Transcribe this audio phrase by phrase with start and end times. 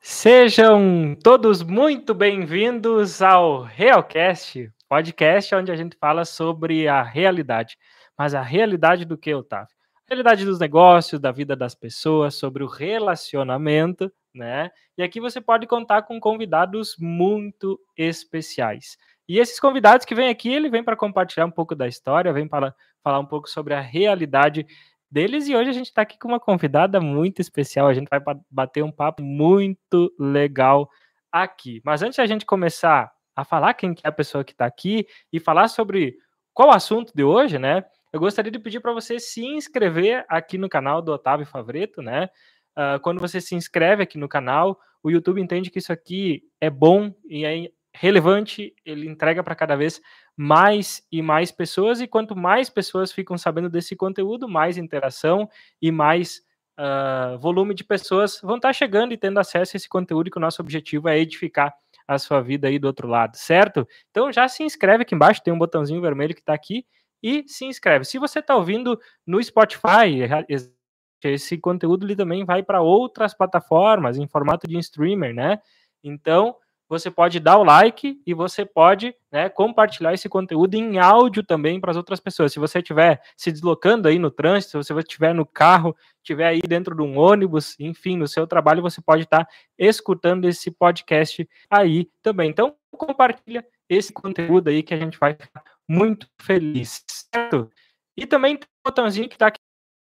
[0.00, 7.76] Sejam todos muito bem-vindos ao Realcast, podcast onde a gente fala sobre a realidade.
[8.16, 9.74] Mas a realidade do que, Otávio?
[9.96, 14.70] A realidade dos negócios, da vida das pessoas, sobre o relacionamento, né?
[14.96, 18.96] E aqui você pode contar com convidados muito especiais.
[19.28, 22.48] E esses convidados que vêm aqui, ele vem para compartilhar um pouco da história, vem
[22.48, 24.66] para falar um pouco sobre a realidade
[25.10, 25.48] deles.
[25.48, 27.88] E hoje a gente está aqui com uma convidada muito especial.
[27.88, 28.20] A gente vai
[28.50, 30.88] bater um papo muito legal
[31.30, 31.80] aqui.
[31.84, 35.38] Mas antes a gente começar a falar quem é a pessoa que está aqui e
[35.38, 36.16] falar sobre
[36.52, 37.84] qual o assunto de hoje, né?
[38.12, 42.28] Eu gostaria de pedir para você se inscrever aqui no canal do Otávio Favreto, né?
[42.76, 46.70] Uh, quando você se inscreve aqui no canal, o YouTube entende que isso aqui é
[46.70, 50.00] bom e é relevante, ele entrega para cada vez
[50.38, 55.50] mais e mais pessoas, e quanto mais pessoas ficam sabendo desse conteúdo, mais interação
[55.82, 56.40] e mais
[56.78, 60.38] uh, volume de pessoas vão estar tá chegando e tendo acesso a esse conteúdo, que
[60.38, 61.74] o nosso objetivo é edificar
[62.06, 63.84] a sua vida aí do outro lado, certo?
[64.12, 66.86] Então já se inscreve aqui embaixo, tem um botãozinho vermelho que está aqui,
[67.20, 68.04] e se inscreve.
[68.04, 70.20] Se você está ouvindo no Spotify,
[71.24, 75.60] esse conteúdo ele também vai para outras plataformas em formato de streamer, né?
[76.02, 76.54] Então,
[76.88, 81.78] você pode dar o like e você pode né, compartilhar esse conteúdo em áudio também
[81.78, 82.52] para as outras pessoas.
[82.52, 86.60] Se você estiver se deslocando aí no trânsito, se você estiver no carro, estiver aí
[86.60, 89.46] dentro de um ônibus, enfim, no seu trabalho, você pode estar
[89.78, 92.48] escutando esse podcast aí também.
[92.48, 97.70] Então, compartilha esse conteúdo aí que a gente vai ficar muito feliz, certo?
[98.16, 99.58] E também tem um botãozinho que está aqui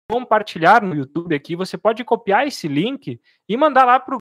[0.09, 4.19] compartilhar no YouTube aqui, você pode copiar esse link e mandar lá para o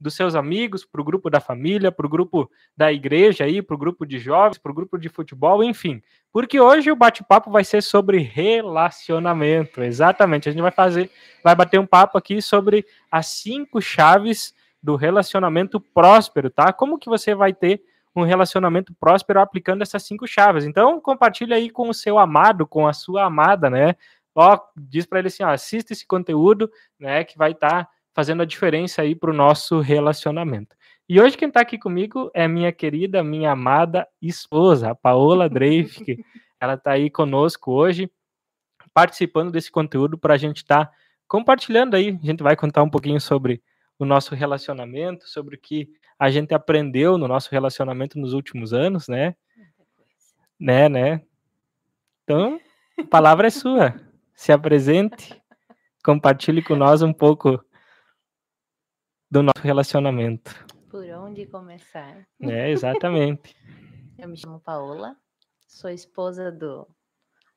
[0.00, 3.74] dos seus amigos, para o grupo da família, para o grupo da igreja aí, para
[3.74, 6.02] o grupo de jovens, para o grupo de futebol, enfim.
[6.32, 9.82] Porque hoje o bate-papo vai ser sobre relacionamento.
[9.82, 10.48] Exatamente.
[10.48, 11.10] A gente vai fazer,
[11.44, 16.72] vai bater um papo aqui sobre as cinco chaves do relacionamento próspero, tá?
[16.72, 17.82] Como que você vai ter
[18.14, 20.64] um relacionamento próspero aplicando essas cinco chaves?
[20.64, 23.94] Então, compartilha aí com o seu amado, com a sua amada, né?
[24.34, 26.70] Ó, diz para ele assim, ó, assista esse conteúdo,
[27.00, 30.74] né, que vai estar tá fazendo a diferença aí para o nosso relacionamento.
[31.06, 36.24] E hoje quem está aqui comigo é minha querida, minha amada esposa, a Paola Dreyfke.
[36.58, 38.10] Ela está aí conosco hoje,
[38.94, 40.92] participando desse conteúdo para a gente estar tá
[41.28, 42.18] compartilhando aí.
[42.22, 43.62] A gente vai contar um pouquinho sobre
[43.98, 45.86] o nosso relacionamento, sobre o que
[46.18, 49.36] a gente aprendeu no nosso relacionamento nos últimos anos, né?
[50.58, 51.20] Né, né?
[52.24, 52.58] Então,
[52.98, 53.94] a palavra é sua.
[54.34, 55.38] Se apresente,
[56.02, 57.62] compartilhe com nós um pouco
[59.30, 60.54] do nosso relacionamento.
[60.88, 62.26] Por onde começar?
[62.40, 63.54] É, exatamente.
[64.18, 65.14] Eu me chamo Paola,
[65.66, 66.88] sou esposa do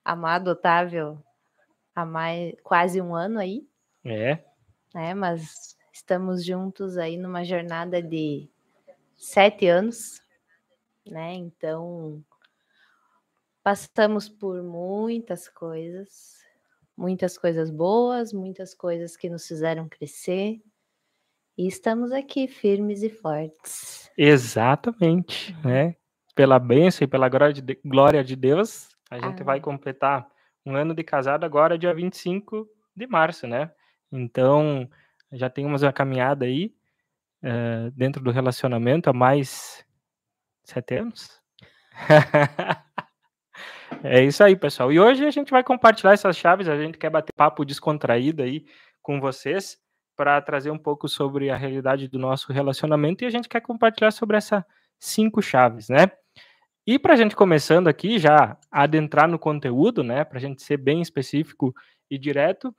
[0.03, 1.23] amado Otávio
[1.95, 3.65] há mais, quase um ano aí.
[4.03, 4.43] É.
[4.93, 8.49] É, mas estamos juntos aí numa jornada de
[9.15, 10.21] sete anos,
[11.05, 11.33] né?
[11.33, 12.23] Então
[13.63, 16.39] passamos por muitas coisas,
[16.97, 20.61] muitas coisas boas, muitas coisas que nos fizeram crescer,
[21.59, 24.09] e estamos aqui firmes e fortes.
[24.17, 25.69] Exatamente, uhum.
[25.69, 25.95] né?
[26.33, 29.43] Pela bênção e pela glória de Deus, a gente ah.
[29.43, 30.25] vai completar
[30.65, 32.65] um ano de casado agora, dia 25
[32.95, 33.69] de março, né?
[34.09, 34.89] Então,
[35.33, 36.73] já temos uma caminhada aí
[37.43, 39.85] uh, dentro do relacionamento há mais
[40.63, 41.41] sete anos.
[44.01, 44.93] é isso aí, pessoal.
[44.93, 48.65] E hoje a gente vai compartilhar essas chaves, a gente quer bater papo descontraído aí
[49.01, 49.77] com vocês
[50.19, 54.11] para trazer um pouco sobre a realidade do nosso relacionamento e a gente quer compartilhar
[54.11, 54.61] sobre essas
[54.99, 56.11] cinco chaves, né?
[56.85, 60.25] E para a gente começando aqui, já adentrar no conteúdo, né?
[60.25, 61.73] Para a gente ser bem específico
[62.11, 62.75] e direto,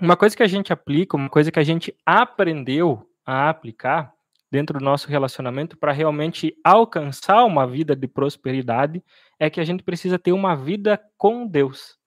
[0.00, 4.12] uma coisa que a gente aplica, uma coisa que a gente aprendeu a aplicar
[4.48, 9.02] dentro do nosso relacionamento para realmente alcançar uma vida de prosperidade
[9.36, 11.98] é que a gente precisa ter uma vida com Deus.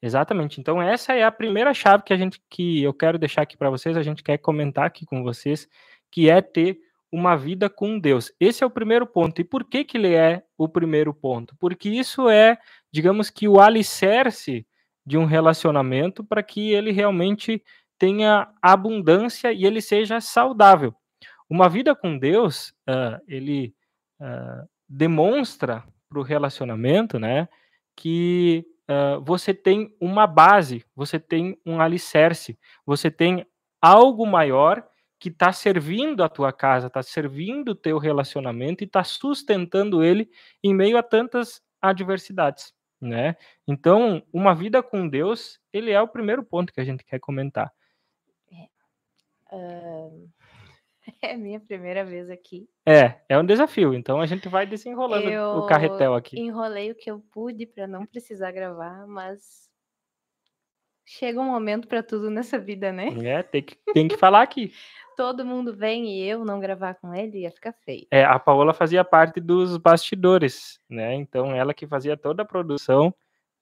[0.00, 0.60] Exatamente.
[0.60, 3.70] Então essa é a primeira chave que a gente que eu quero deixar aqui para
[3.70, 5.68] vocês, a gente quer comentar aqui com vocês,
[6.10, 6.78] que é ter
[7.10, 8.32] uma vida com Deus.
[8.38, 9.40] Esse é o primeiro ponto.
[9.40, 11.56] E por que que ele é o primeiro ponto?
[11.58, 12.58] Porque isso é,
[12.92, 14.66] digamos que o alicerce
[15.04, 17.62] de um relacionamento para que ele realmente
[17.98, 20.94] tenha abundância e ele seja saudável.
[21.48, 23.74] Uma vida com Deus, uh, ele
[24.20, 27.48] uh, demonstra para o relacionamento, né,
[27.96, 28.66] que
[29.24, 33.46] você tem uma base, você tem um alicerce, você tem
[33.80, 34.86] algo maior
[35.18, 40.30] que está servindo a tua casa, está servindo o teu relacionamento e está sustentando ele
[40.62, 43.36] em meio a tantas adversidades, né?
[43.66, 47.72] Então, uma vida com Deus, ele é o primeiro ponto que a gente quer comentar.
[49.50, 50.28] Uh,
[51.22, 52.68] É minha primeira vez aqui.
[52.86, 53.94] É, é um desafio.
[53.94, 56.38] Então a gente vai desenrolando Eu o carretel aqui.
[56.38, 59.68] enrolei o que eu pude para não precisar gravar, mas
[61.04, 63.08] chega um momento para tudo nessa vida, né?
[63.24, 64.72] É, tem que, tem que falar aqui.
[65.16, 68.06] Todo mundo vem e eu não gravar com ele ia ficar feio.
[68.10, 71.14] É, a Paola fazia parte dos bastidores, né?
[71.14, 73.12] Então ela que fazia toda a produção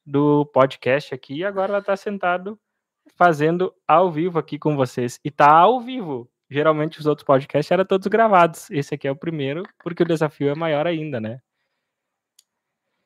[0.04, 2.58] do podcast aqui e agora ela está sentado
[3.16, 5.18] fazendo ao vivo aqui com vocês.
[5.24, 6.30] E tá ao vivo.
[6.48, 8.70] Geralmente os outros podcasts eram todos gravados.
[8.70, 11.40] Esse aqui é o primeiro, porque o desafio é maior ainda, né?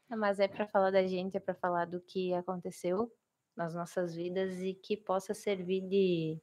[0.09, 3.11] Mas é para falar da gente, é para falar do que aconteceu
[3.57, 6.41] nas nossas vidas e que possa servir de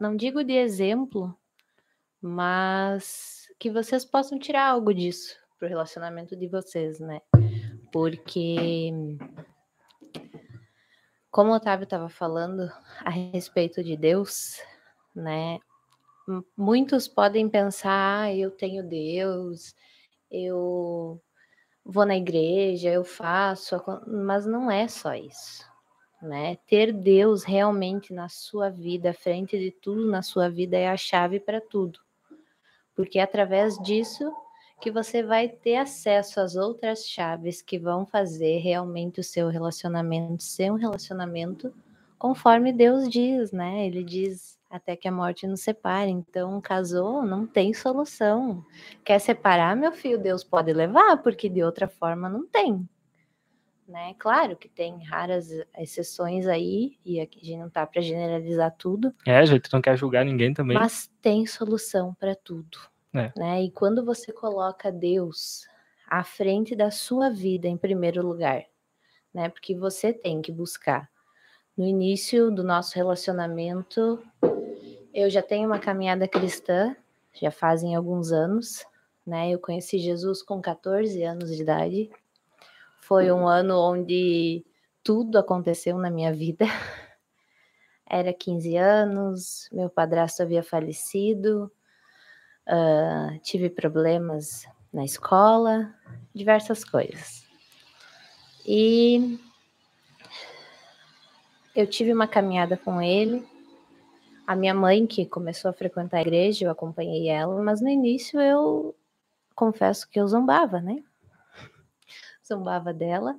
[0.00, 1.36] não digo de exemplo,
[2.22, 7.20] mas que vocês possam tirar algo disso pro relacionamento de vocês, né?
[7.92, 9.18] Porque
[11.30, 12.70] como o Otávio estava falando
[13.04, 14.60] a respeito de Deus,
[15.14, 15.60] né?
[16.56, 19.74] Muitos podem pensar, ah, eu tenho Deus,
[20.30, 21.20] eu
[21.84, 25.64] vou na igreja, eu faço, mas não é só isso,
[26.20, 26.56] né?
[26.66, 30.96] Ter Deus realmente na sua vida, à frente de tudo na sua vida é a
[30.96, 32.00] chave para tudo.
[32.94, 34.32] Porque através disso
[34.80, 40.42] que você vai ter acesso às outras chaves que vão fazer realmente o seu relacionamento
[40.42, 41.72] ser um relacionamento
[42.18, 43.86] conforme Deus diz, né?
[43.86, 46.10] Ele diz até que a morte nos separe.
[46.10, 48.64] Então, casou, não tem solução.
[49.04, 52.88] Quer separar, meu filho, Deus pode levar, porque de outra forma não tem.
[53.88, 54.14] Né?
[54.18, 59.12] Claro que tem raras exceções aí, e aqui a gente não tá para generalizar tudo.
[59.26, 60.78] É, a gente não quer julgar ninguém também.
[60.78, 62.78] Mas tem solução para tudo.
[63.14, 63.32] É.
[63.36, 63.64] Né?
[63.64, 65.66] E quando você coloca Deus
[66.08, 68.64] à frente da sua vida em primeiro lugar,
[69.32, 69.48] né?
[69.48, 71.08] Porque você tem que buscar.
[71.76, 74.22] No início do nosso relacionamento,
[75.14, 76.94] eu já tenho uma caminhada cristã,
[77.32, 78.84] já fazem alguns anos,
[79.24, 79.50] né?
[79.50, 82.10] Eu conheci Jesus com 14 anos de idade.
[83.00, 84.64] Foi um ano onde
[85.02, 86.64] tudo aconteceu na minha vida.
[88.04, 91.70] Era 15 anos, meu padrasto havia falecido,
[92.68, 95.94] uh, tive problemas na escola,
[96.34, 97.44] diversas coisas.
[98.66, 99.38] E
[101.74, 103.46] eu tive uma caminhada com ele.
[104.46, 108.40] A minha mãe, que começou a frequentar a igreja, eu acompanhei ela, mas no início
[108.40, 108.94] eu
[109.54, 111.02] confesso que eu zombava, né?
[112.46, 113.38] Zombava dela.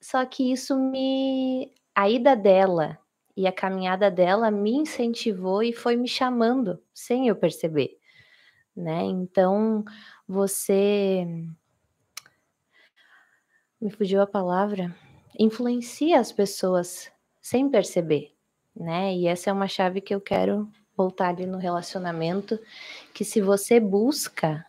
[0.00, 1.72] Só que isso me.
[1.94, 2.98] A ida dela
[3.36, 7.98] e a caminhada dela me incentivou e foi me chamando, sem eu perceber
[8.76, 9.02] né?
[9.04, 9.84] Então,
[10.26, 11.26] você
[13.80, 14.94] me fugiu a palavra,
[15.38, 17.10] influencia as pessoas
[17.40, 18.34] sem perceber,
[18.74, 19.14] né?
[19.14, 22.58] E essa é uma chave que eu quero voltar ali no relacionamento,
[23.12, 24.64] que se você busca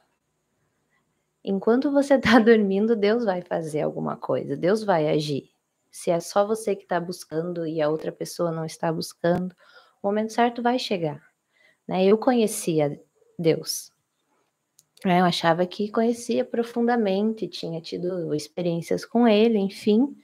[1.45, 5.49] enquanto você está dormindo, Deus vai fazer alguma coisa, Deus vai agir.
[5.91, 9.55] Se é só você que está buscando e a outra pessoa não está buscando,
[10.01, 11.21] o momento certo vai chegar.
[11.87, 12.03] Né?
[12.03, 12.99] Eu conhecia
[13.39, 13.91] Deus,
[15.11, 20.15] é, eu achava que conhecia profundamente, tinha tido experiências com ele, enfim.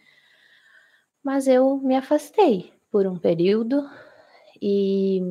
[1.23, 3.87] Mas eu me afastei por um período
[4.61, 5.21] e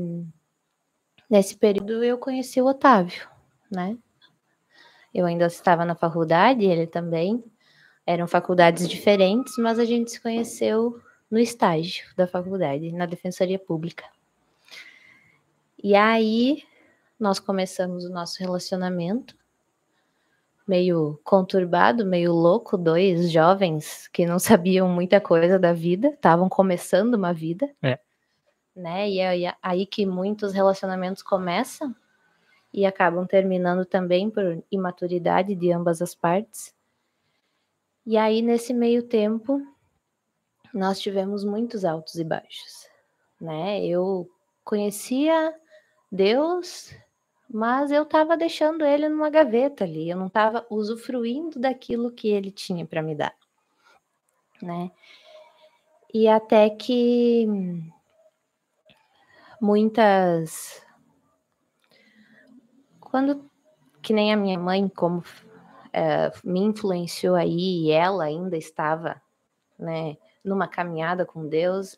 [1.29, 3.29] nesse período eu conheci o Otávio,
[3.71, 3.99] né?
[5.13, 7.43] Eu ainda estava na faculdade, ele também.
[8.07, 14.05] Eram faculdades diferentes, mas a gente se conheceu no estágio da faculdade, na Defensoria Pública.
[15.83, 16.63] E aí
[17.19, 19.40] nós começamos o nosso relacionamento
[20.71, 27.15] meio conturbado, meio louco, dois jovens que não sabiam muita coisa da vida, estavam começando
[27.15, 27.69] uma vida.
[27.83, 27.99] É.
[28.75, 29.11] Né?
[29.11, 31.95] E é aí que muitos relacionamentos começam
[32.73, 36.73] e acabam terminando também por imaturidade de ambas as partes.
[38.07, 39.61] E aí, nesse meio tempo,
[40.73, 42.89] nós tivemos muitos altos e baixos.
[43.41, 43.85] Né?
[43.85, 44.31] Eu
[44.65, 45.53] conhecia
[46.13, 46.95] Deus
[47.53, 52.51] mas eu estava deixando ele numa gaveta ali, eu não estava usufruindo daquilo que ele
[52.51, 53.35] tinha para me dar,
[54.63, 54.91] né?
[56.15, 57.47] E até que
[59.61, 60.85] muitas
[63.01, 63.51] quando
[64.01, 65.23] que nem a minha mãe como
[65.93, 69.21] é, me influenciou aí e ela ainda estava,
[69.77, 71.97] né, numa caminhada com Deus,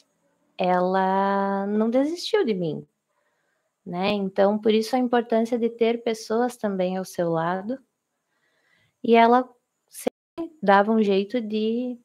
[0.56, 2.86] ela não desistiu de mim,
[3.84, 4.10] né?
[4.12, 7.78] Então, por isso a importância de ter pessoas também ao seu lado.
[9.02, 9.48] E ela
[9.88, 11.98] sempre dava um jeito de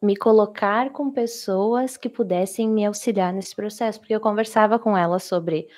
[0.00, 5.18] me colocar com pessoas que pudessem me auxiliar nesse processo, porque eu conversava com ela
[5.18, 5.68] sobre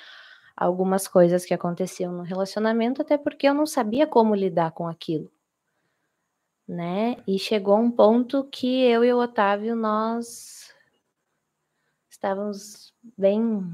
[0.55, 5.31] algumas coisas que aconteciam no relacionamento, até porque eu não sabia como lidar com aquilo.
[6.67, 7.17] Né?
[7.27, 10.73] E chegou um ponto que eu e o Otávio nós
[12.09, 13.67] estávamos bem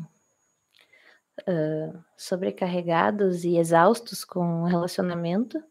[1.50, 5.62] uh, sobrecarregados e exaustos com o relacionamento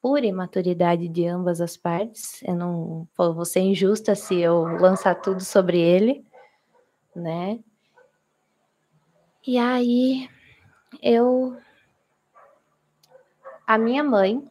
[0.00, 2.42] por imaturidade de ambas as partes.
[2.42, 6.24] Eu não vou ser injusta se eu lançar tudo sobre ele,
[7.14, 7.58] né?
[9.46, 10.28] E aí
[11.02, 11.56] eu
[13.66, 14.42] a minha mãe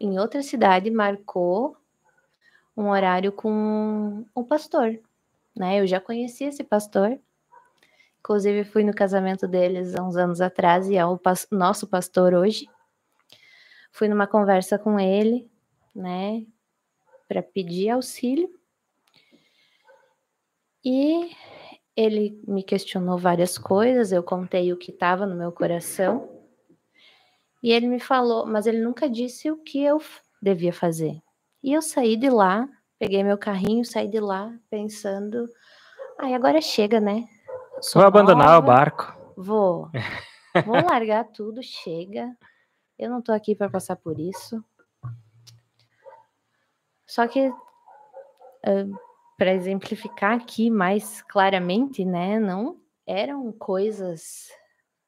[0.00, 1.76] em outra cidade marcou
[2.76, 4.98] um horário com o pastor,
[5.56, 5.80] né?
[5.80, 7.18] Eu já conhecia esse pastor.
[8.26, 11.16] Inclusive fui no casamento deles há uns anos atrás e é o
[11.52, 12.68] nosso pastor hoje
[13.92, 15.48] fui numa conversa com ele,
[15.94, 16.44] né,
[17.28, 18.52] para pedir auxílio.
[20.84, 21.30] E
[21.94, 26.28] ele me questionou várias coisas, eu contei o que estava no meu coração.
[27.62, 30.02] E ele me falou, mas ele nunca disse o que eu
[30.42, 31.22] devia fazer.
[31.62, 32.68] E eu saí de lá,
[32.98, 35.48] peguei meu carrinho, saí de lá pensando,
[36.18, 37.28] ai, agora chega, né?
[37.80, 39.16] Sou Vou nova, abandonar o barco.
[39.36, 39.90] Vou.
[40.66, 42.34] Vou largar tudo, chega.
[42.98, 44.64] Eu não tô aqui para passar por isso.
[47.06, 48.98] Só que uh,
[49.36, 54.48] para exemplificar aqui mais claramente, né, não eram coisas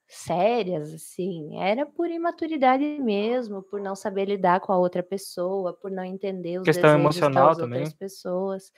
[0.07, 5.91] sérias assim, era por imaturidade mesmo, por não saber lidar com a outra pessoa, por
[5.91, 7.81] não entender os questão emocional das também.
[7.81, 8.73] outras pessoas.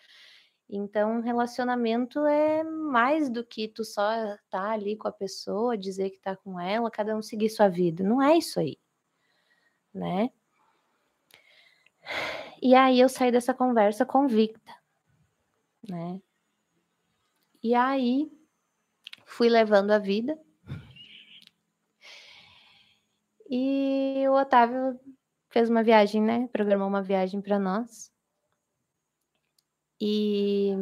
[0.72, 4.08] Então, relacionamento é mais do que tu só
[4.48, 8.04] tá ali com a pessoa, dizer que tá com ela, cada um seguir sua vida.
[8.04, 8.78] Não é isso aí
[9.92, 10.30] né?
[12.62, 14.72] E aí eu saí dessa conversa convicta,
[15.88, 16.20] né?
[17.62, 18.30] E aí
[19.24, 20.38] fui levando a vida.
[23.48, 24.98] E o Otávio
[25.48, 26.48] fez uma viagem, né?
[26.52, 28.12] Programou uma viagem para nós.
[30.00, 30.72] E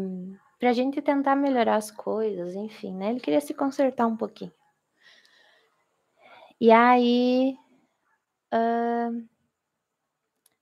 [0.58, 3.10] para a gente tentar melhorar as coisas, enfim, né?
[3.10, 4.52] Ele queria se consertar um pouquinho.
[6.60, 7.56] E aí
[8.52, 9.28] Uh,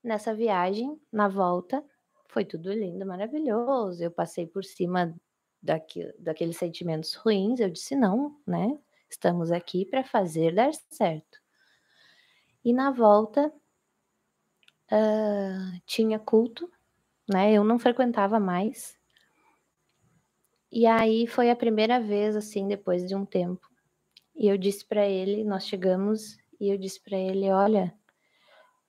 [0.03, 1.85] nessa viagem, na volta,
[2.29, 4.03] foi tudo lindo, maravilhoso.
[4.03, 5.15] Eu passei por cima
[5.63, 7.61] daqui, daqueles sentimentos ruins.
[7.61, 8.79] Eu disse: não, né?
[9.09, 11.41] Estamos aqui para fazer dar certo.
[12.65, 13.53] E na volta,
[14.91, 16.69] uh, tinha culto,
[17.28, 17.52] né?
[17.52, 18.97] Eu não frequentava mais.
[20.71, 23.68] E aí foi a primeira vez, assim, depois de um tempo.
[24.37, 27.95] E eu disse para ele: nós chegamos e eu disse para ele: Olha,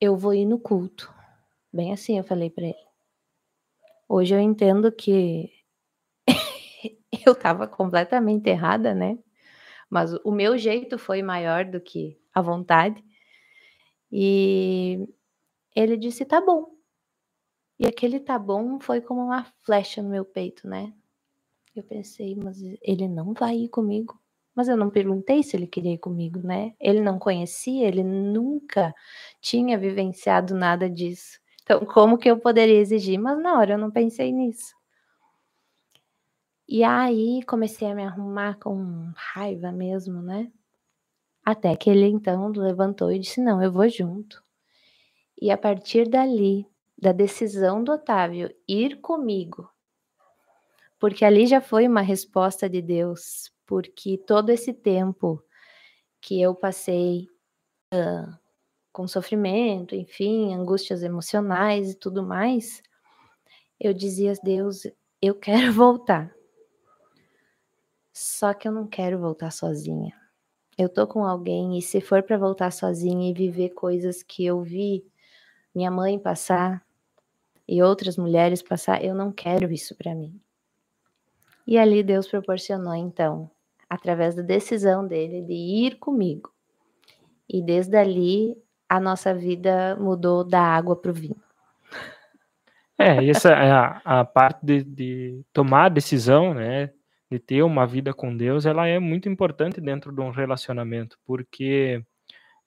[0.01, 1.13] eu vou ir no culto.
[1.73, 2.87] Bem assim eu falei para ele.
[4.09, 5.51] Hoje eu entendo que
[7.25, 9.17] eu estava completamente errada, né?
[9.89, 13.03] Mas o meu jeito foi maior do que a vontade.
[14.11, 15.07] E
[15.75, 16.76] ele disse: Tá bom.
[17.79, 20.93] E aquele tá bom foi como uma flecha no meu peito, né?
[21.75, 24.19] Eu pensei, mas ele não vai ir comigo.
[24.55, 26.73] Mas eu não perguntei se ele queria ir comigo, né?
[26.79, 28.91] Ele não conhecia, ele nunca
[29.39, 31.39] tinha vivenciado nada disso.
[31.61, 33.19] Então, como que eu poderia exigir?
[33.19, 34.75] Mas na hora eu não pensei nisso.
[36.67, 40.51] E aí comecei a me arrumar com raiva mesmo, né?
[41.45, 44.43] Até que ele então levantou e disse: Não, eu vou junto.
[45.39, 46.65] E a partir dali,
[46.97, 49.69] da decisão do Otávio ir comigo,
[50.99, 55.43] porque ali já foi uma resposta de Deus porque todo esse tempo
[56.21, 57.27] que eu passei
[57.93, 58.39] uh,
[58.91, 62.81] com sofrimento, enfim, angústias emocionais e tudo mais,
[63.79, 64.87] eu dizia a Deus,
[65.21, 66.33] eu quero voltar.
[68.13, 70.15] Só que eu não quero voltar sozinha.
[70.77, 74.61] Eu tô com alguém e se for para voltar sozinha e viver coisas que eu
[74.61, 75.05] vi
[75.75, 76.86] minha mãe passar
[77.67, 80.39] e outras mulheres passar, eu não quero isso para mim.
[81.65, 83.51] E ali Deus proporcionou então
[83.89, 86.51] através da decisão dele de ir comigo.
[87.49, 88.55] E desde ali
[88.87, 91.35] a nossa vida mudou da água para o vinho.
[92.99, 96.91] É, essa é a, a parte de, de, tomar a decisão, né,
[97.29, 102.03] de ter uma vida com Deus, ela é muito importante dentro de um relacionamento, porque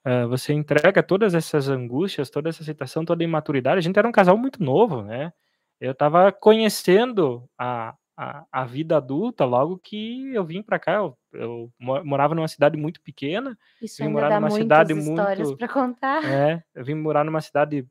[0.05, 3.79] uh, você entrega todas essas angústias, toda essa situação, toda a imaturidade.
[3.79, 5.33] A gente era um casal muito novo, né?
[5.79, 10.93] Eu estava conhecendo a, a, a vida adulta logo que eu vim para cá.
[10.93, 13.57] Eu, eu, morava numa cidade muito pequena.
[13.81, 15.57] Isso vim morar numa cidade muito.
[15.57, 16.23] para contar.
[16.23, 17.87] É, eu vim morar numa cidade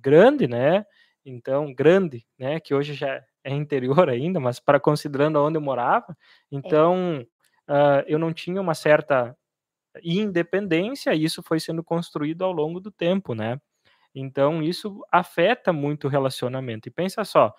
[0.00, 0.86] grande, né?
[1.26, 6.16] então grande, né, que hoje já é interior ainda, mas para considerando onde eu morava,
[6.50, 7.26] então
[7.68, 7.72] é.
[7.72, 9.36] uh, eu não tinha uma certa
[10.04, 13.60] independência, e isso foi sendo construído ao longo do tempo, né?
[14.14, 16.88] Então isso afeta muito o relacionamento.
[16.88, 17.54] E pensa só,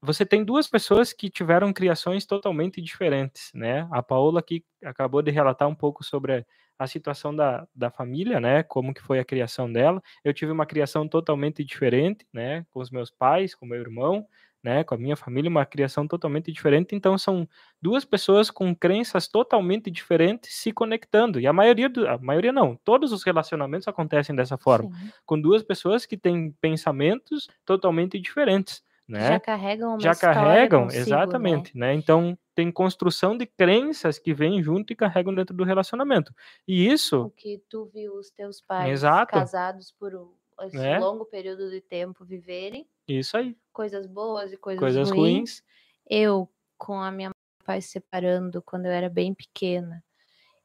[0.00, 3.86] você tem duas pessoas que tiveram criações totalmente diferentes, né?
[3.92, 6.44] A Paola aqui acabou de relatar um pouco sobre
[6.78, 8.62] a situação da, da família, né?
[8.64, 10.02] Como que foi a criação dela.
[10.24, 12.66] Eu tive uma criação totalmente diferente, né?
[12.70, 14.26] Com os meus pais, com meu irmão,
[14.62, 14.84] né?
[14.84, 16.94] Com a minha família, uma criação totalmente diferente.
[16.94, 17.48] Então são
[17.80, 21.40] duas pessoas com crenças totalmente diferentes se conectando.
[21.40, 25.10] E a maioria, do, a maioria não, todos os relacionamentos acontecem dessa forma, Sim.
[25.26, 29.28] com duas pessoas que têm pensamentos totalmente diferentes né?
[29.28, 31.06] Já carregam uma Já carregam, consigo, né?
[31.06, 31.86] exatamente, né?
[31.88, 31.94] né?
[31.94, 36.32] Então tem construção de crenças que vêm junto e carregam dentro do relacionamento.
[36.66, 37.22] E isso.
[37.22, 39.32] O que tu viu os teus pais Exato.
[39.32, 40.32] casados por um
[40.66, 40.98] esse né?
[40.98, 42.86] longo período de tempo viverem.
[43.08, 43.56] Isso aí.
[43.72, 45.18] Coisas boas e coisas, coisas ruins.
[45.18, 45.64] ruins.
[46.08, 47.30] Eu, com a minha
[47.64, 50.02] pai se separando quando eu era bem pequena.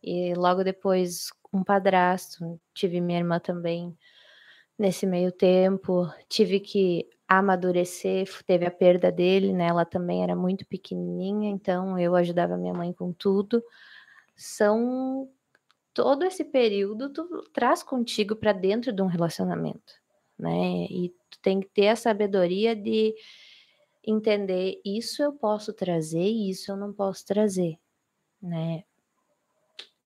[0.04, 2.60] E logo depois, um padrasto.
[2.74, 3.98] Tive minha irmã também
[4.78, 6.08] nesse meio tempo.
[6.28, 9.68] Tive que amadurecer, teve a perda dele, né?
[9.68, 13.62] Ela também era muito pequenininha, então eu ajudava minha mãe com tudo.
[14.36, 15.30] São
[15.94, 19.94] todo esse período tu traz contigo para dentro de um relacionamento,
[20.38, 20.86] né?
[20.90, 23.14] E tu tem que ter a sabedoria de
[24.04, 27.78] entender isso eu posso trazer e isso eu não posso trazer,
[28.42, 28.84] né?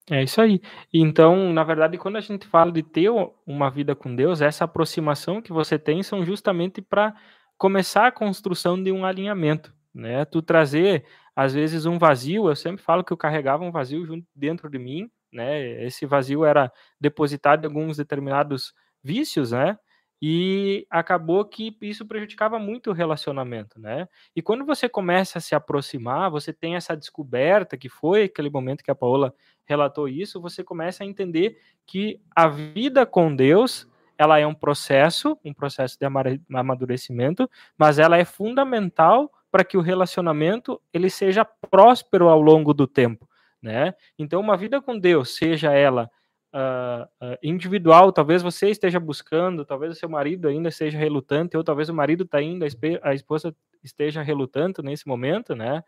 [0.09, 0.59] É isso aí.
[0.91, 3.09] Então, na verdade, quando a gente fala de ter
[3.45, 7.13] uma vida com Deus, essa aproximação que você tem são justamente para
[7.57, 10.25] começar a construção de um alinhamento, né?
[10.25, 14.27] Tu trazer às vezes um vazio, eu sempre falo que eu carregava um vazio junto
[14.35, 15.83] dentro de mim, né?
[15.85, 18.73] Esse vazio era depositado em alguns determinados
[19.03, 19.77] vícios, né?
[20.21, 24.07] E acabou que isso prejudicava muito o relacionamento, né?
[24.35, 28.83] E quando você começa a se aproximar, você tem essa descoberta que foi aquele momento
[28.83, 29.33] que a Paola
[29.65, 31.57] relatou isso, você começa a entender
[31.87, 36.05] que a vida com Deus, ela é um processo, um processo de
[36.53, 42.85] amadurecimento, mas ela é fundamental para que o relacionamento ele seja próspero ao longo do
[42.85, 43.27] tempo,
[43.61, 43.93] né?
[44.19, 46.11] Então, uma vida com Deus, seja ela
[46.53, 51.89] uh, individual, talvez você esteja buscando, talvez o seu marido ainda esteja relutante, ou talvez
[51.89, 52.65] o marido está indo,
[53.01, 55.83] a esposa esteja relutante nesse momento, né?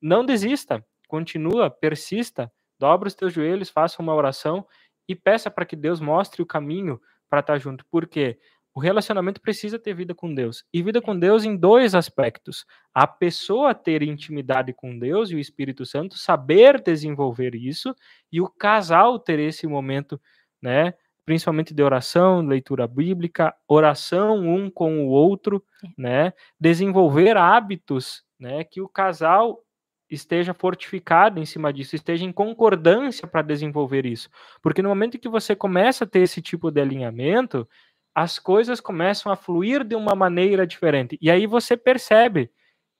[0.00, 4.66] Não desista, continua, persista, dobra os teus joelhos, faça uma oração
[5.08, 7.84] e peça para que Deus mostre o caminho para estar tá junto.
[7.86, 8.38] Por quê?
[8.78, 10.64] O relacionamento precisa ter vida com Deus.
[10.72, 12.64] E vida com Deus em dois aspectos.
[12.94, 17.92] A pessoa ter intimidade com Deus e o Espírito Santo, saber desenvolver isso,
[18.30, 20.20] e o casal ter esse momento,
[20.62, 20.94] né?
[21.24, 25.88] Principalmente de oração, leitura bíblica, oração um com o outro, é.
[25.98, 26.32] né?
[26.60, 28.62] Desenvolver hábitos, né?
[28.62, 29.60] Que o casal
[30.08, 34.30] esteja fortificado em cima disso, esteja em concordância para desenvolver isso.
[34.62, 37.68] Porque no momento que você começa a ter esse tipo de alinhamento,
[38.14, 41.18] as coisas começam a fluir de uma maneira diferente.
[41.20, 42.50] E aí você percebe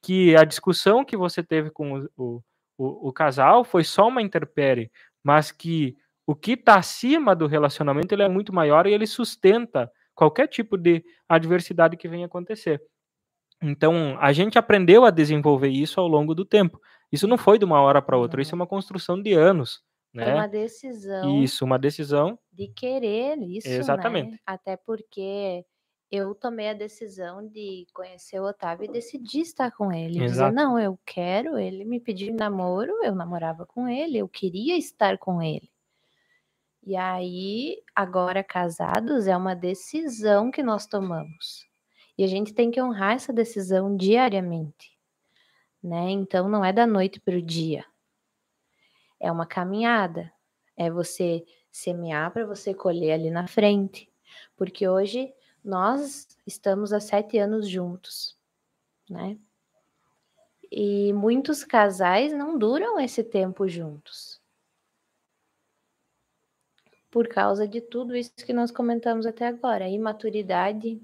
[0.03, 2.43] que a discussão que você teve com o,
[2.77, 4.91] o, o casal foi só uma interpere,
[5.23, 9.91] mas que o que está acima do relacionamento ele é muito maior e ele sustenta
[10.15, 12.83] qualquer tipo de adversidade que venha acontecer.
[13.63, 16.81] Então, a gente aprendeu a desenvolver isso ao longo do tempo.
[17.11, 19.83] Isso não foi de uma hora para outra, isso é uma construção de anos.
[20.13, 20.35] Né?
[20.35, 21.43] uma decisão.
[21.43, 22.39] Isso, uma decisão.
[22.53, 23.77] De querer isso, né?
[23.77, 24.33] Exatamente.
[24.33, 24.39] Né?
[24.47, 25.65] Até porque
[26.11, 30.25] eu tomei a decisão de conhecer o Otávio e decidi estar com ele.
[30.25, 30.51] Exato.
[30.51, 35.19] Dizer, não, eu quero, ele me pediu namoro, eu namorava com ele, eu queria estar
[35.19, 35.71] com ele.
[36.83, 41.69] E aí, agora casados, é uma decisão que nós tomamos.
[42.17, 44.97] E a gente tem que honrar essa decisão diariamente.
[45.83, 46.11] Né?
[46.11, 47.85] Então, não é da noite para o dia.
[49.21, 50.33] É uma caminhada.
[50.77, 54.11] É você semear para você colher ali na frente.
[54.57, 55.33] Porque hoje
[55.65, 58.37] nós estamos há sete anos juntos,
[59.09, 59.39] né?
[60.71, 64.41] E muitos casais não duram esse tempo juntos.
[67.11, 71.01] Por causa de tudo isso que nós comentamos até agora, a imaturidade,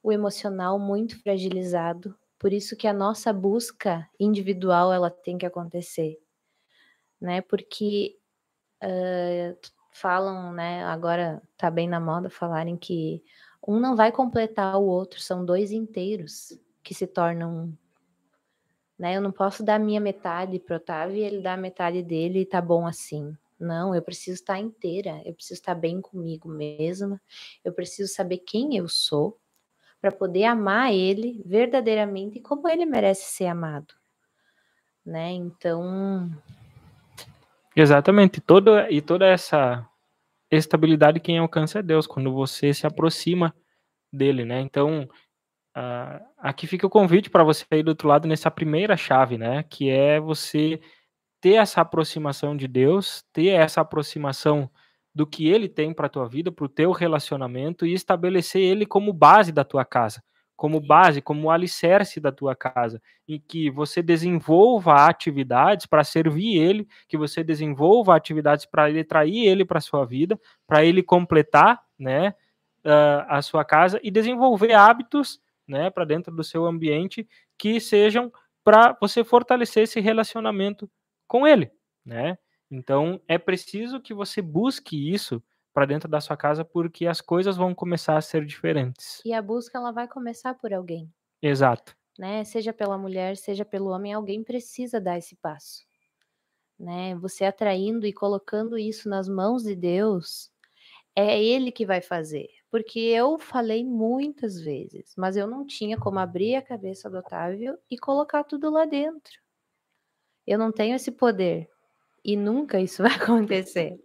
[0.00, 2.16] o emocional muito fragilizado.
[2.38, 6.22] Por isso que a nossa busca individual ela tem que acontecer
[7.22, 7.40] né?
[7.40, 8.18] Porque
[8.82, 9.56] uh,
[9.92, 10.84] falam, né?
[10.84, 13.22] Agora tá bem na moda falarem que
[13.66, 17.72] um não vai completar o outro, são dois inteiros que se tornam.
[18.98, 19.16] Né?
[19.16, 22.46] Eu não posso dar minha metade pro Otávio e ele dar a metade dele e
[22.46, 23.36] tá bom assim.
[23.58, 27.22] Não, eu preciso estar inteira, eu preciso estar bem comigo mesma,
[27.64, 29.38] eu preciso saber quem eu sou,
[30.00, 33.94] para poder amar ele verdadeiramente como ele merece ser amado,
[35.06, 35.30] né?
[35.30, 36.28] Então,
[37.76, 39.86] exatamente, toda e toda essa
[40.50, 43.54] estabilidade quem alcança é Deus quando você se aproxima
[44.12, 44.60] dele, né?
[44.60, 45.08] Então,
[45.76, 49.64] uh, aqui fica o convite para você ir do outro lado nessa primeira chave, né?
[49.64, 50.80] Que é você
[51.40, 54.70] ter essa aproximação de Deus, ter essa aproximação
[55.14, 59.12] do que ele tem para tua vida, para o teu relacionamento e estabelecer ele como
[59.12, 60.22] base da tua casa,
[60.56, 66.86] como base, como alicerce da tua casa, em que você desenvolva atividades para servir ele,
[67.08, 72.34] que você desenvolva atividades para ele trair ele para sua vida, para ele completar, né,
[72.84, 77.26] uh, a sua casa e desenvolver hábitos, né, para dentro do seu ambiente
[77.58, 78.32] que sejam
[78.64, 80.88] para você fortalecer esse relacionamento
[81.26, 81.70] com ele,
[82.04, 82.38] né?
[82.70, 87.56] Então, é preciso que você busque isso para dentro da sua casa, porque as coisas
[87.56, 89.20] vão começar a ser diferentes.
[89.24, 91.12] E a busca ela vai começar por alguém.
[91.40, 91.96] Exato.
[92.18, 92.44] Né?
[92.44, 95.80] Seja pela mulher, seja pelo homem, alguém precisa dar esse passo.
[96.78, 97.14] Né?
[97.16, 100.50] Você atraindo e colocando isso nas mãos de Deus,
[101.16, 102.48] é ele que vai fazer.
[102.70, 107.78] Porque eu falei muitas vezes, mas eu não tinha como abrir a cabeça do Otávio
[107.90, 109.40] e colocar tudo lá dentro.
[110.46, 111.68] Eu não tenho esse poder.
[112.24, 113.98] E nunca isso vai acontecer.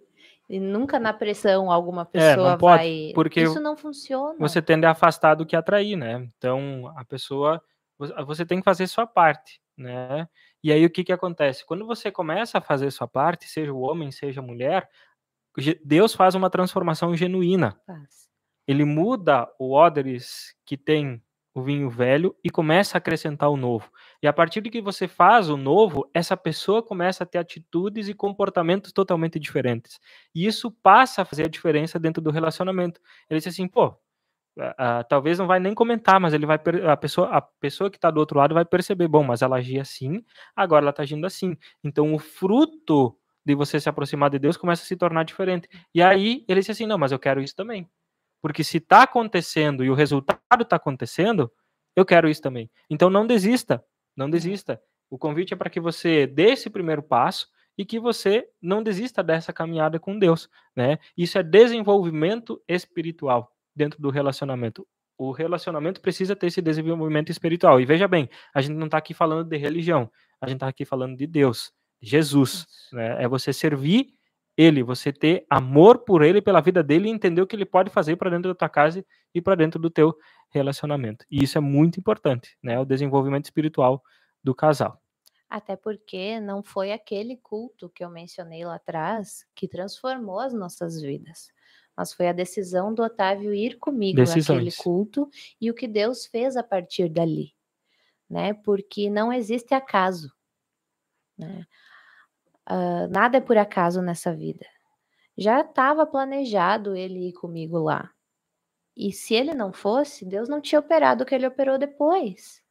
[0.49, 3.11] E nunca na pressão alguma pessoa é, pode, vai.
[3.13, 4.35] Porque isso não funciona.
[4.39, 6.27] Você tende a afastar do que atrair, né?
[6.37, 7.61] Então a pessoa.
[8.25, 10.27] Você tem que fazer sua parte, né?
[10.63, 11.65] E aí o que, que acontece?
[11.65, 14.87] Quando você começa a fazer sua parte, seja o homem, seja a mulher,
[15.83, 17.79] Deus faz uma transformação genuína.
[17.85, 18.27] Faz.
[18.67, 21.21] Ele muda o odres que tem
[21.59, 23.91] o vinho velho e começa a acrescentar o novo.
[24.21, 28.07] E a partir de que você faz o novo, essa pessoa começa a ter atitudes
[28.07, 29.99] e comportamentos totalmente diferentes.
[30.33, 33.01] E isso passa a fazer a diferença dentro do relacionamento.
[33.29, 33.95] Ele diz assim, pô,
[34.59, 36.59] Uh, talvez não vai nem comentar, mas ele vai
[36.91, 39.83] a pessoa a pessoa que está do outro lado vai perceber, bom, mas ela agia
[39.83, 41.55] assim, agora ela está agindo assim.
[41.83, 43.15] Então o fruto
[43.45, 45.69] de você se aproximar de Deus começa a se tornar diferente.
[45.93, 47.87] E aí ele diz assim, não, mas eu quero isso também.
[48.41, 51.51] Porque se está acontecendo e o resultado está acontecendo,
[51.95, 52.69] eu quero isso também.
[52.89, 53.83] Então não desista,
[54.15, 54.81] não desista.
[55.09, 57.47] O convite é para que você dê esse primeiro passo
[57.77, 60.97] e que você não desista dessa caminhada com Deus, né?
[61.15, 64.85] Isso é desenvolvimento espiritual dentro do relacionamento.
[65.17, 67.79] O relacionamento precisa ter esse desenvolvimento espiritual.
[67.79, 70.85] E veja bem, a gente não está aqui falando de religião, a gente está aqui
[70.85, 71.71] falando de Deus,
[72.01, 72.67] de Jesus.
[72.91, 73.23] Né?
[73.23, 74.16] É você servir
[74.57, 77.91] ele, você ter amor por ele, pela vida dele e entender o que ele pode
[77.91, 80.17] fazer para dentro da tua casa e para dentro do teu
[80.49, 81.23] relacionamento.
[81.29, 82.79] E isso é muito importante, né?
[82.79, 84.01] O desenvolvimento espiritual
[84.43, 84.99] do casal.
[85.49, 90.99] Até porque não foi aquele culto que eu mencionei lá atrás que transformou as nossas
[90.99, 91.49] vidas.
[91.95, 94.49] Mas foi a decisão do Otávio ir comigo Decisões.
[94.49, 97.53] naquele culto e o que Deus fez a partir dali.
[98.29, 98.53] Né?
[98.53, 100.31] Porque não existe acaso.
[101.37, 101.65] Né?
[102.69, 104.65] Uh, nada é por acaso nessa vida.
[105.37, 108.11] Já estava planejado ele ir comigo lá.
[108.95, 112.61] E se ele não fosse, Deus não tinha operado o que ele operou depois.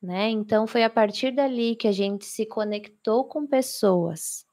[0.00, 0.28] Né?
[0.28, 4.46] Então foi a partir dali que a gente se conectou com pessoas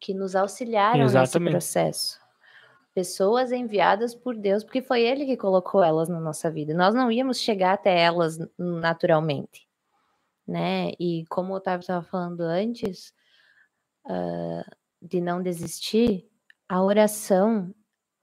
[0.00, 1.54] que nos auxiliaram Exatamente.
[1.54, 2.20] nesse processo.
[2.94, 6.72] Pessoas enviadas por Deus, porque foi Ele que colocou elas na nossa vida.
[6.72, 9.65] Nós não íamos chegar até elas naturalmente
[10.46, 10.92] né?
[11.00, 13.12] E como o Otávio estava falando antes,
[14.06, 16.28] uh, de não desistir,
[16.68, 17.74] a oração,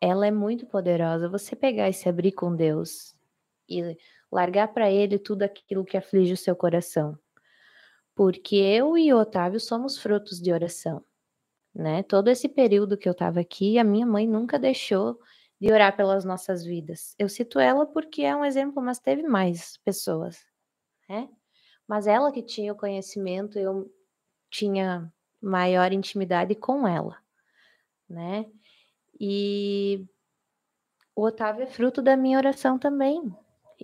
[0.01, 1.29] ela é muito poderosa.
[1.29, 3.15] Você pegar e se abrir com Deus
[3.69, 3.97] e
[4.31, 7.17] largar para Ele tudo aquilo que aflige o seu coração.
[8.15, 11.03] Porque eu e Otávio somos frutos de oração,
[11.73, 12.03] né?
[12.03, 15.19] Todo esse período que eu estava aqui, a minha mãe nunca deixou
[15.59, 17.15] de orar pelas nossas vidas.
[17.17, 20.45] Eu cito ela porque é um exemplo, mas teve mais pessoas,
[21.09, 21.29] né?
[21.87, 23.91] Mas ela que tinha o conhecimento, eu
[24.49, 27.17] tinha maior intimidade com ela,
[28.09, 28.45] né?
[29.19, 30.05] E
[31.15, 33.21] o Otávio é fruto da minha oração também.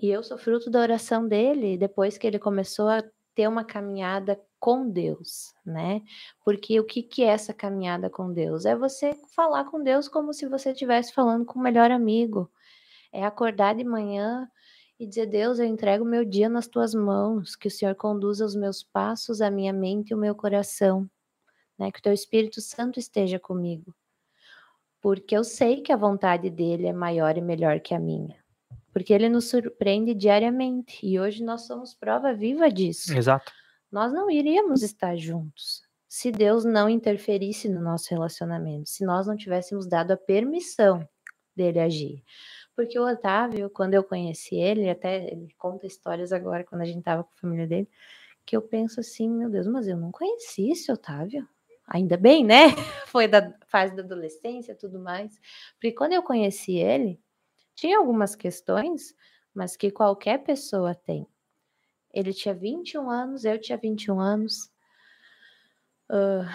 [0.02, 3.04] E eu sou fruto da oração dele depois que ele começou a
[3.36, 6.02] ter uma caminhada com Deus, né?
[6.44, 8.66] Porque o que, que é essa caminhada com Deus?
[8.66, 12.52] É você falar com Deus como se você estivesse falando com o melhor amigo.
[13.12, 14.50] É acordar de manhã
[15.00, 18.56] e dizer: Deus, eu entrego meu dia nas tuas mãos, que o Senhor conduza os
[18.56, 21.10] meus passos, a minha mente e o meu coração,
[21.78, 21.92] né?
[21.92, 23.96] Que o teu Espírito Santo esteja comigo,
[25.02, 28.38] porque eu sei que a vontade dele é maior e melhor que a minha,
[28.92, 33.16] porque ele nos surpreende diariamente e hoje nós somos prova viva disso.
[33.18, 33.52] Exato.
[33.90, 39.38] Nós não iríamos estar juntos se Deus não interferisse no nosso relacionamento, se nós não
[39.38, 41.08] tivéssemos dado a permissão
[41.56, 42.24] dele agir.
[42.80, 47.04] Porque o Otávio, quando eu conheci ele, até ele conta histórias agora, quando a gente
[47.04, 47.89] tava com a família dele,
[48.46, 51.46] que eu penso assim, meu Deus, mas eu não conheci esse Otávio.
[51.86, 52.68] Ainda bem, né?
[53.08, 55.38] Foi da fase da adolescência tudo mais.
[55.74, 57.20] Porque quando eu conheci ele,
[57.76, 59.13] tinha algumas questões,
[59.54, 61.28] mas que qualquer pessoa tem.
[62.13, 64.72] Ele tinha 21 anos, eu tinha 21 anos.
[66.10, 66.48] Uh,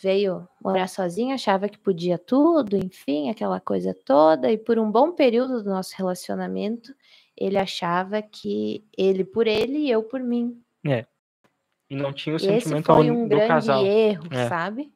[0.00, 5.12] veio morar sozinho, achava que podia tudo, enfim, aquela coisa toda, e por um bom
[5.12, 6.92] período do nosso relacionamento,
[7.36, 10.60] ele achava que ele por ele e eu por mim.
[10.86, 11.06] É.
[11.88, 13.84] E não tinha o Esse sentimento foi um do grande casal.
[13.86, 14.48] erro, É.
[14.48, 14.92] sabe?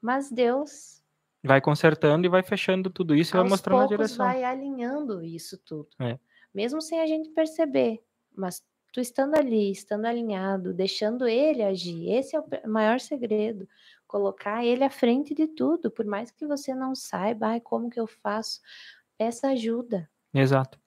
[0.00, 0.98] Mas Deus,
[1.42, 4.26] Vai consertando e vai fechando tudo isso e vai mostrando a direção.
[4.26, 5.88] vai alinhando isso tudo.
[5.98, 6.18] É.
[6.54, 7.98] Mesmo sem a gente perceber.
[8.36, 13.68] Mas tu estando ali, estando alinhado, deixando ele agir, esse é o maior segredo.
[14.06, 15.90] Colocar ele à frente de tudo.
[15.90, 18.60] Por mais que você não saiba, ai, como que eu faço?
[19.16, 20.08] Peça ajuda.
[20.34, 20.78] Exato.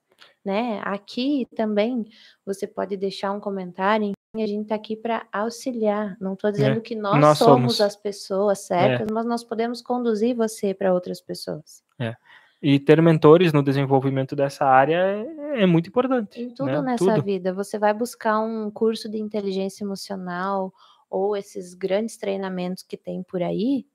[0.44, 0.80] né?
[0.84, 2.04] Aqui também
[2.44, 6.16] você pode deixar um comentário, enfim, a gente está aqui para auxiliar.
[6.20, 7.80] Não estou dizendo que nós, É, nós somos somos.
[7.80, 7.84] É.
[7.84, 11.82] as pessoas certas, mas nós podemos conduzir você para outras pessoas.
[12.66, 16.40] E ter mentores no desenvolvimento dessa área é, é muito importante.
[16.40, 16.80] Em tudo né?
[16.80, 17.22] nessa Tudo.
[17.22, 20.72] vida, você vai buscar um curso de inteligência emocional
[21.10, 23.86] ou esses grandes treinamentos que tem por aí,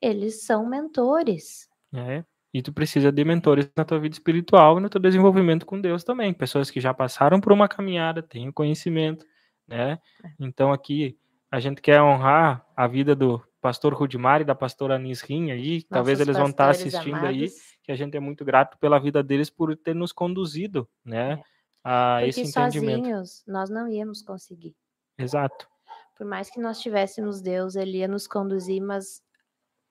[0.00, 1.68] eles são mentores.
[1.92, 2.22] É.
[2.54, 6.04] E tu precisa de mentores na tua vida espiritual e no teu desenvolvimento com Deus
[6.04, 6.32] também.
[6.32, 9.26] Pessoas que já passaram por uma caminhada, têm o conhecimento,
[9.66, 9.98] né?
[10.24, 10.30] É.
[10.38, 11.18] Então aqui
[11.50, 15.82] a gente quer honrar a vida do pastor Rudimar e da pastora Anis Rim aí.
[15.82, 17.48] Talvez Nossos eles vão estar pastores assistindo aí.
[17.90, 21.32] Que a gente é muito grato pela vida deles por ter nos conduzido, né?
[21.32, 21.42] É.
[21.82, 22.98] A Porque esse entendimento.
[22.98, 24.76] sozinhos nós não íamos conseguir.
[25.18, 25.68] Exato.
[26.16, 29.20] Por mais que nós tivéssemos Deus, ele ia nos conduzir, mas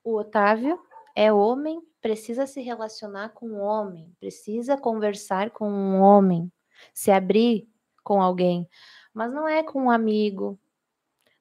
[0.02, 0.80] o Otávio
[1.14, 6.50] é homem, precisa se relacionar com um homem, precisa conversar com um homem,
[6.94, 7.68] se abrir
[8.02, 8.66] com alguém,
[9.14, 10.58] mas não é com um amigo,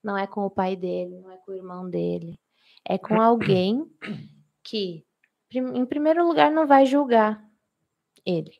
[0.02, 2.36] não é com o pai dele, não é com o irmão dele,
[2.84, 3.88] é com alguém
[4.64, 5.06] que,
[5.52, 7.42] em primeiro lugar, não vai julgar
[8.24, 8.52] ele,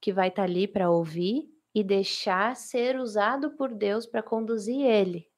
[0.00, 5.28] que vai estar ali para ouvir e deixar ser usado por Deus para conduzir ele,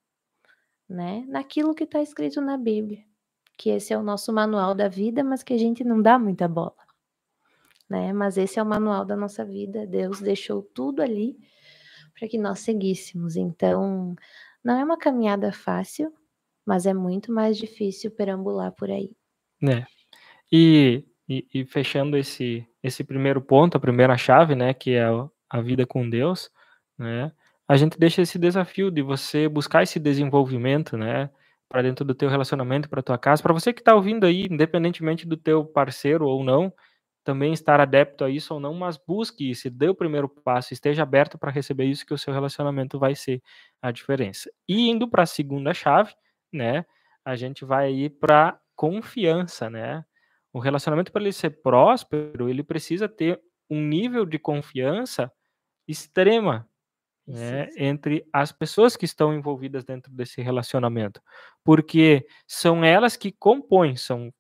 [0.88, 1.24] né?
[1.28, 3.04] Naquilo que está escrito na Bíblia,
[3.56, 6.48] que esse é o nosso manual da vida, mas que a gente não dá muita
[6.48, 6.76] bola,
[7.88, 8.12] né?
[8.12, 9.86] Mas esse é o manual da nossa vida.
[9.86, 11.38] Deus deixou tudo ali
[12.18, 13.36] para que nós seguíssemos.
[13.36, 14.14] Então,
[14.62, 16.12] não é uma caminhada fácil,
[16.66, 19.16] mas é muito mais difícil perambular por aí.
[19.60, 19.86] né?
[20.56, 25.04] E, e, e fechando esse, esse primeiro ponto, a primeira chave, né, que é
[25.50, 26.48] a vida com Deus,
[26.98, 27.32] né?
[27.68, 31.30] A gente deixa esse desafio de você buscar esse desenvolvimento, né,
[31.68, 35.26] para dentro do teu relacionamento, para tua casa, para você que está ouvindo aí, independentemente
[35.26, 36.72] do teu parceiro ou não,
[37.24, 41.02] também estar adepto a isso ou não, mas busque isso, dê o primeiro passo, esteja
[41.02, 43.42] aberto para receber isso que o seu relacionamento vai ser
[43.82, 44.50] a diferença.
[44.68, 46.12] E indo para a segunda chave,
[46.52, 46.84] né,
[47.24, 50.04] a gente vai ir para confiança, né?
[50.54, 55.32] O relacionamento para ele ser próspero, ele precisa ter um nível de confiança
[55.88, 56.68] extrema,
[57.26, 61.20] né, entre as pessoas que estão envolvidas dentro desse relacionamento,
[61.64, 64.32] porque são elas que compõem são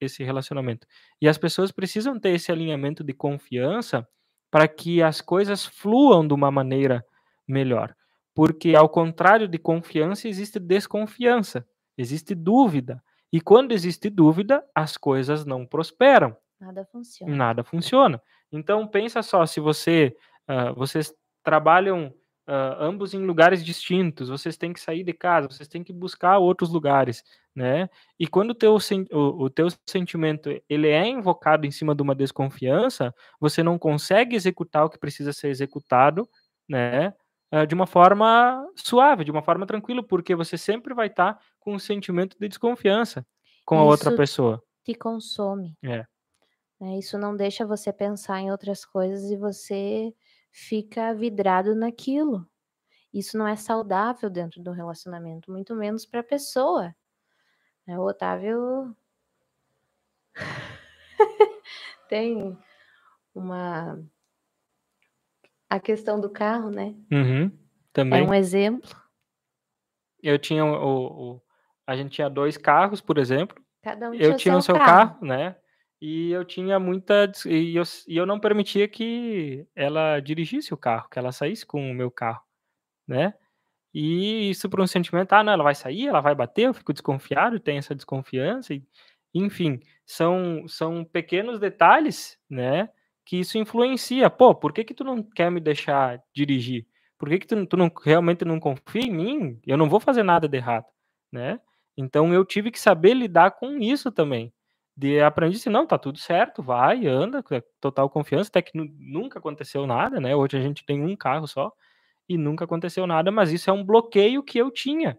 [0.00, 0.86] esse relacionamento.
[1.20, 4.06] E as pessoas precisam ter esse alinhamento de confiança
[4.50, 7.04] para que as coisas fluam de uma maneira
[7.48, 7.94] melhor.
[8.34, 11.66] Porque ao contrário de confiança existe desconfiança,
[11.98, 13.02] existe dúvida.
[13.32, 17.34] E quando existe dúvida, as coisas não prosperam Nada funciona.
[17.34, 18.22] nada funciona.
[18.52, 20.14] Então pensa só, se você
[20.46, 21.12] ah, vocês
[21.42, 22.12] trabalham
[22.46, 26.38] ah, ambos em lugares distintos, vocês têm que sair de casa, vocês têm que buscar
[26.38, 27.22] outros lugares,
[27.54, 27.88] né?
[28.18, 28.76] E quando o teu,
[29.12, 34.36] o, o teu sentimento ele é invocado em cima de uma desconfiança, você não consegue
[34.36, 36.28] executar o que precisa ser executado,
[36.68, 37.14] né?
[37.50, 41.74] Ah, de uma forma suave, de uma forma tranquila, porque você sempre vai estar com
[41.74, 43.26] um sentimento de desconfiança
[43.64, 44.62] com a outra Isso pessoa.
[44.84, 45.76] Te consome.
[45.82, 46.06] É.
[46.80, 46.98] né?
[46.98, 50.14] Isso não deixa você pensar em outras coisas e você
[50.50, 52.46] fica vidrado naquilo.
[53.12, 56.94] Isso não é saudável dentro do relacionamento, muito menos para a pessoa.
[57.86, 57.98] né?
[57.98, 58.96] O Otávio
[62.08, 62.56] tem
[63.34, 63.98] uma
[65.70, 66.94] a questão do carro, né?
[67.10, 67.50] Uhum, É
[67.92, 68.26] também.
[68.28, 68.90] um exemplo.
[70.22, 71.42] Eu tinha o, o-
[71.86, 73.62] a gente tinha dois carros, por exemplo.
[73.82, 75.10] Cada um Eu tinha tinha o seu carro.
[75.14, 75.56] carro, né?
[76.00, 81.08] E eu tinha muita e eu, e eu não permitia que ela dirigisse o carro,
[81.10, 82.42] que ela saísse com o meu carro,
[83.06, 83.34] né?
[83.92, 86.92] E isso por um sentimento, ah, não, ela vai sair, ela vai bater, eu fico
[86.92, 88.84] desconfiado, tenho essa desconfiança, e,
[89.34, 92.88] enfim, são, são pequenos detalhes, né?
[93.24, 94.28] Que isso influencia.
[94.30, 96.86] Pô, por que que tu não quer me deixar dirigir?
[97.18, 99.60] Por que que tu, tu não, realmente não confia em mim?
[99.66, 100.86] Eu não vou fazer nada de errado,
[101.30, 101.60] né?
[101.96, 104.52] Então eu tive que saber lidar com isso também.
[104.96, 107.42] De aprender assim, não, tá tudo certo, vai, anda,
[107.80, 110.34] total confiança, até que nunca aconteceu nada, né?
[110.34, 111.72] Hoje a gente tem um carro só
[112.28, 115.18] e nunca aconteceu nada, mas isso é um bloqueio que eu tinha,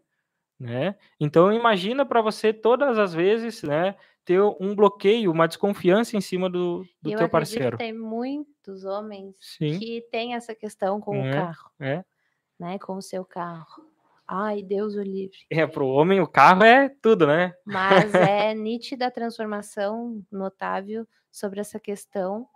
[0.59, 0.95] né?
[1.19, 3.95] Então imagina para você todas as vezes, né,
[4.31, 7.77] ter um bloqueio, uma desconfiança em cima do, do eu teu parceiro.
[7.77, 9.77] Tem muitos homens Sim.
[9.77, 12.05] que têm essa questão com é, o carro, é.
[12.57, 13.85] né, com o seu carro.
[14.25, 15.37] Ai, Deus o livre.
[15.49, 17.53] É, para o homem o carro é tudo, né?
[17.65, 22.47] Mas é nítida a transformação notável sobre essa questão,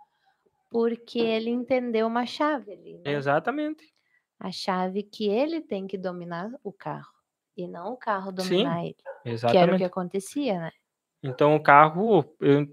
[0.70, 2.94] porque ele entendeu uma chave ali.
[3.04, 3.12] Né?
[3.12, 3.84] Exatamente.
[4.40, 7.12] A chave que ele tem que dominar o carro
[7.54, 8.96] e não o carro dominar Sim, ele.
[9.26, 9.52] Exatamente.
[9.52, 10.72] Que era o que acontecia, né?
[11.26, 12.68] Então o carro, eu,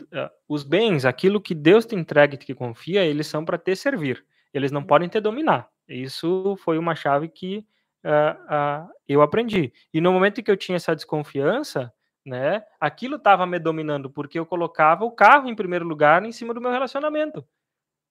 [0.48, 4.24] os bens, aquilo que Deus te entrega e te confia, eles são para te servir.
[4.54, 5.68] Eles não podem te dominar.
[5.88, 7.66] Isso foi uma chave que
[8.06, 9.74] uh, uh, eu aprendi.
[9.94, 11.92] E no momento que eu tinha essa desconfiança,
[12.26, 16.54] né, aquilo estava me dominando porque eu colocava o carro em primeiro lugar em cima
[16.54, 17.46] do meu relacionamento,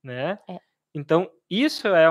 [0.03, 0.39] né?
[0.49, 0.59] É.
[0.95, 2.07] Então, isso é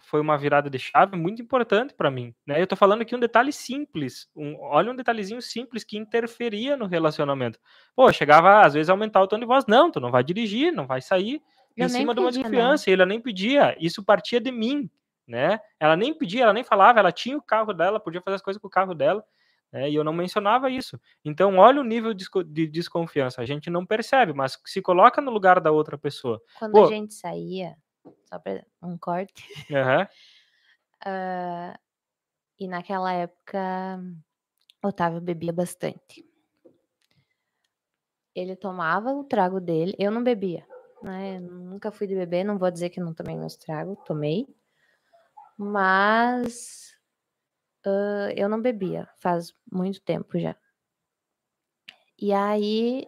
[0.00, 2.34] foi uma virada de chave muito importante para mim.
[2.44, 2.58] Né?
[2.58, 4.28] Eu estou falando aqui um detalhe simples.
[4.34, 7.60] Um, olha um detalhezinho simples que interferia no relacionamento.
[7.94, 9.66] Pô, chegava às vezes a aumentar o tom de voz.
[9.66, 11.40] Não, tu não vai dirigir, não vai sair.
[11.76, 12.90] Eu em cima de uma desconfiança.
[12.90, 13.76] E ela nem pedia.
[13.78, 14.90] Isso partia de mim.
[15.28, 15.60] Né?
[15.78, 16.98] Ela nem pedia, ela nem falava.
[16.98, 19.24] Ela tinha o carro dela, podia fazer as coisas com o carro dela.
[19.70, 19.90] Né?
[19.90, 21.00] E eu não mencionava isso.
[21.24, 23.40] Então, olha o nível de desconfiança.
[23.40, 26.42] A gente não percebe, mas se coloca no lugar da outra pessoa.
[26.58, 27.76] Quando Pô, a gente saía
[28.24, 29.44] só para um corte.
[29.70, 30.02] Uhum.
[31.04, 31.78] Uh,
[32.58, 34.00] e naquela época,
[34.82, 36.24] Otávio bebia bastante.
[38.34, 40.66] Ele tomava o trago dele, eu não bebia,
[41.02, 41.38] né?
[41.38, 44.46] nunca fui de beber, não vou dizer que não tomei meus tragos, tomei.
[45.58, 46.96] Mas
[47.86, 50.56] uh, eu não bebia, faz muito tempo já.
[52.18, 53.06] E aí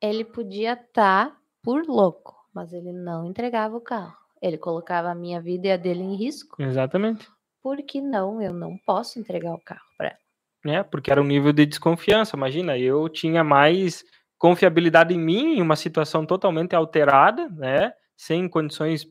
[0.00, 4.16] ele podia estar tá por louco mas ele não entregava o carro.
[4.40, 6.60] Ele colocava a minha vida e a dele em risco.
[6.60, 7.28] Exatamente.
[7.62, 10.78] Porque não, eu não posso entregar o carro para ela.
[10.78, 12.36] É, porque era um nível de desconfiança.
[12.36, 14.04] Imagina, eu tinha mais
[14.36, 19.06] confiabilidade em mim em uma situação totalmente alterada, né, sem condições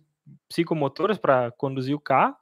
[0.50, 2.36] psicomotoras para conduzir o carro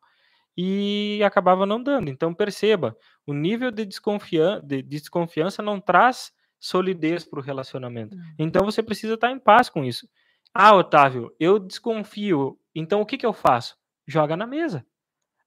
[0.58, 2.10] e acabava não dando.
[2.10, 8.18] Então perceba, o nível de, desconfian de desconfiança não traz solidez para o relacionamento.
[8.38, 10.08] Então você precisa estar em paz com isso.
[10.54, 12.60] Ah, Otávio, eu desconfio.
[12.74, 13.78] Então o que, que eu faço?
[14.08, 14.86] Joga na mesa.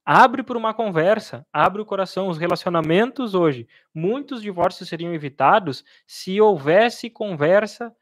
[0.05, 2.29] Abre por uma conversa, abre o coração.
[2.29, 7.95] Os relacionamentos hoje, muitos divórcios seriam evitados se houvesse conversa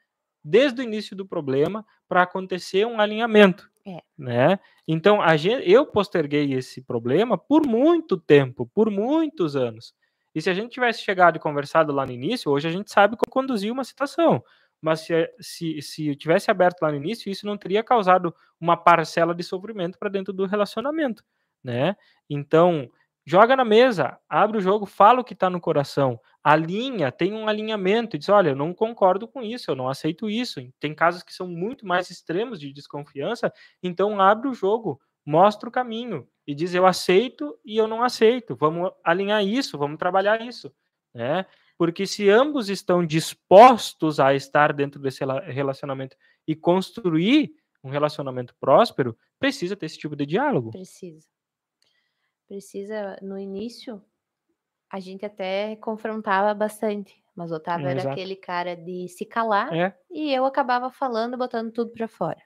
[0.42, 3.70] desde o início do problema para acontecer um alinhamento.
[3.86, 4.02] É.
[4.16, 4.58] Né?
[4.88, 9.94] Então, gente, eu posterguei esse problema por muito tempo, por muitos anos.
[10.34, 13.16] E se a gente tivesse chegado e conversado lá no início, hoje a gente sabe
[13.16, 14.42] como conduzir uma situação
[14.80, 19.34] mas se, se, se tivesse aberto lá no início, isso não teria causado uma parcela
[19.34, 21.22] de sofrimento para dentro do relacionamento,
[21.62, 21.96] né?
[22.28, 22.88] Então,
[23.26, 27.48] joga na mesa, abre o jogo, fala o que está no coração, alinha, tem um
[27.48, 30.60] alinhamento, e diz, olha, eu não concordo com isso, eu não aceito isso.
[30.80, 35.72] Tem casos que são muito mais extremos de desconfiança, então abre o jogo, mostra o
[35.72, 40.72] caminho e diz, eu aceito e eu não aceito, vamos alinhar isso, vamos trabalhar isso,
[41.14, 41.46] né?
[41.80, 46.14] Porque se ambos estão dispostos a estar dentro desse relacionamento
[46.46, 50.72] e construir um relacionamento próspero, precisa ter esse tipo de diálogo.
[50.72, 51.26] Precisa.
[52.46, 54.04] Precisa, no início,
[54.90, 58.12] a gente até confrontava bastante, mas o Otávio é, era exato.
[58.12, 59.98] aquele cara de se calar é.
[60.10, 62.42] e eu acabava falando, botando tudo para fora.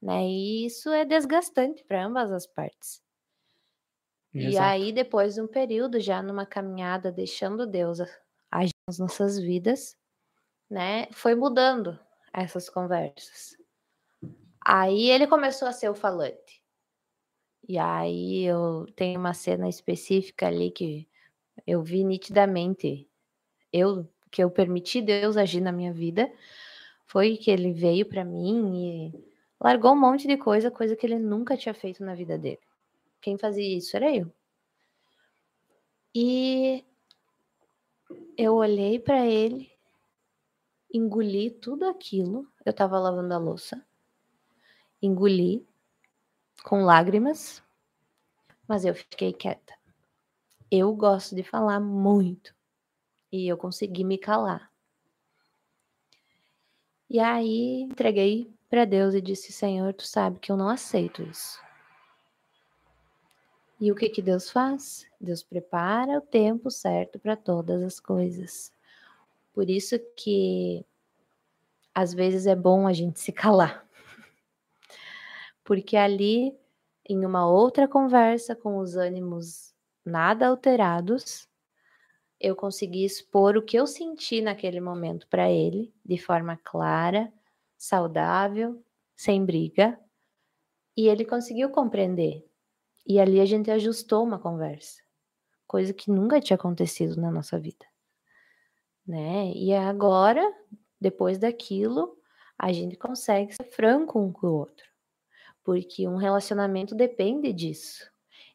[0.00, 0.26] Né?
[0.26, 3.02] E isso é desgastante para ambas as partes.
[4.38, 8.00] E aí, depois de um período, já numa caminhada, deixando Deus
[8.50, 9.96] agir nas nossas vidas,
[10.70, 11.08] né?
[11.12, 11.98] Foi mudando
[12.32, 13.56] essas conversas.
[14.64, 16.62] Aí ele começou a ser o falante.
[17.68, 21.08] E aí eu tenho uma cena específica ali que
[21.66, 23.08] eu vi nitidamente
[23.72, 26.32] eu que eu permiti Deus agir na minha vida
[27.06, 29.24] foi que ele veio para mim e
[29.60, 32.60] largou um monte de coisa, coisa que ele nunca tinha feito na vida dele.
[33.20, 34.32] Quem fazia isso era eu.
[36.14, 36.84] E
[38.36, 39.70] eu olhei para ele,
[40.92, 42.50] engoli tudo aquilo.
[42.64, 43.84] Eu estava lavando a louça,
[45.00, 45.66] engoli
[46.64, 47.62] com lágrimas,
[48.66, 49.74] mas eu fiquei quieta.
[50.70, 52.54] Eu gosto de falar muito
[53.30, 54.70] e eu consegui me calar.
[57.08, 61.60] E aí entreguei para Deus e disse: Senhor, tu sabe que eu não aceito isso.
[63.80, 65.06] E o que que Deus faz?
[65.18, 68.70] Deus prepara o tempo certo para todas as coisas.
[69.54, 70.84] Por isso que
[71.94, 73.88] às vezes é bom a gente se calar.
[75.64, 76.54] Porque ali,
[77.08, 79.74] em uma outra conversa com os ânimos
[80.04, 81.48] nada alterados,
[82.38, 87.32] eu consegui expor o que eu senti naquele momento para ele, de forma clara,
[87.78, 88.82] saudável,
[89.16, 89.98] sem briga,
[90.94, 92.49] e ele conseguiu compreender.
[93.06, 95.02] E ali a gente ajustou uma conversa,
[95.66, 97.86] coisa que nunca tinha acontecido na nossa vida.
[99.06, 99.52] Né?
[99.54, 100.42] E agora,
[101.00, 102.16] depois daquilo,
[102.58, 104.84] a gente consegue ser franco um com o outro.
[105.64, 108.10] Porque um relacionamento depende disso.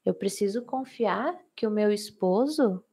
[0.06, 2.84] Eu preciso confiar que o meu esposo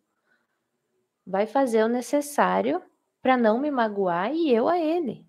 [1.26, 2.82] vai fazer o necessário
[3.20, 5.26] para não me magoar e eu a ele.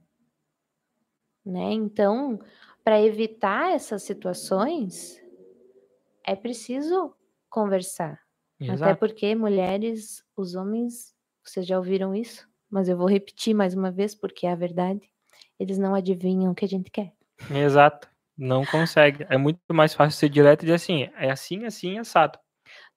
[1.45, 1.73] Né?
[1.73, 2.39] Então,
[2.83, 5.21] para evitar essas situações,
[6.25, 7.15] é preciso
[7.49, 8.19] conversar.
[8.59, 8.83] Exato.
[8.83, 11.13] Até porque mulheres, os homens,
[11.43, 15.01] vocês já ouviram isso, mas eu vou repetir mais uma vez porque é a verdade.
[15.59, 17.13] Eles não adivinham o que a gente quer.
[17.51, 18.09] Exato.
[18.35, 19.25] Não consegue.
[19.29, 22.39] É muito mais fácil ser direto e dizer assim, é assim, assim, assado.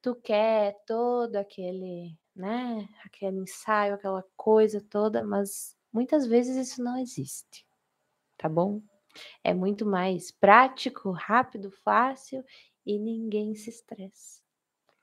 [0.00, 6.96] Tu quer todo aquele, né, aquele ensaio, aquela coisa toda, mas muitas vezes isso não
[6.96, 7.66] existe.
[8.38, 8.80] Tá bom?
[9.42, 12.44] É muito mais prático, rápido, fácil
[12.86, 14.40] e ninguém se estressa.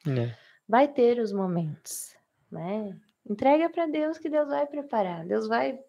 [0.08, 0.36] É.
[0.68, 2.16] Vai ter os momentos,
[2.50, 2.98] né?
[3.30, 5.26] Entrega para Deus que Deus vai preparar.
[5.26, 5.80] Deus vai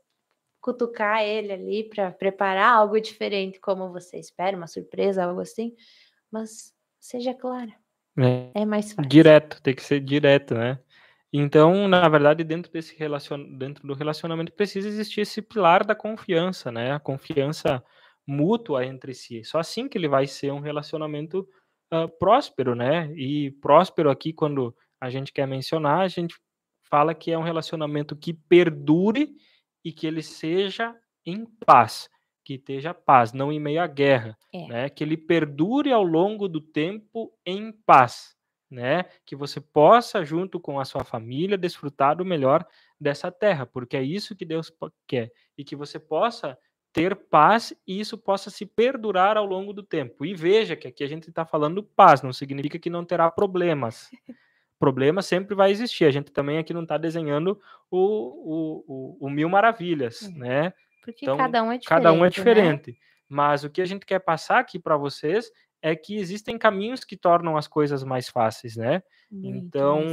[0.60, 5.74] cutucar ele ali para preparar algo diferente, como você espera, uma surpresa, algo assim.
[6.30, 7.72] Mas seja clara.
[8.18, 9.08] É, é mais fácil.
[9.08, 10.78] Direto, tem que ser direto, né?
[11.32, 13.58] Então, na verdade, dentro desse relacion...
[13.58, 16.92] dentro do relacionamento precisa existir esse pilar da confiança, né?
[16.92, 17.84] A confiança
[18.26, 19.44] mútua entre si.
[19.44, 21.46] Só assim que ele vai ser um relacionamento
[21.92, 23.12] uh, próspero, né?
[23.14, 26.34] E próspero aqui, quando a gente quer mencionar, a gente
[26.88, 29.34] fala que é um relacionamento que perdure
[29.84, 30.94] e que ele seja
[31.26, 32.08] em paz,
[32.44, 34.66] que esteja paz, não em meio à guerra, é.
[34.66, 34.88] né?
[34.88, 38.36] Que ele perdure ao longo do tempo em paz,
[38.70, 39.04] né?
[39.24, 42.66] Que você possa junto com a sua família desfrutar do melhor
[43.00, 44.72] dessa terra, porque é isso que Deus
[45.06, 46.56] quer e que você possa
[46.94, 50.24] ter paz e isso possa se perdurar ao longo do tempo.
[50.24, 54.08] E veja que aqui a gente está falando paz, não significa que não terá problemas.
[54.78, 56.04] Problema sempre vai existir.
[56.04, 60.28] A gente também aqui não está desenhando o, o, o, o, mil maravilhas, é.
[60.30, 60.72] né?
[61.02, 61.88] Porque então, cada um é diferente.
[61.88, 62.90] Cada um é diferente.
[62.92, 62.96] Né?
[63.28, 65.50] Mas o que a gente quer passar aqui para vocês
[65.82, 69.02] é que existem caminhos que tornam as coisas mais fáceis, né?
[69.30, 70.04] Muito então,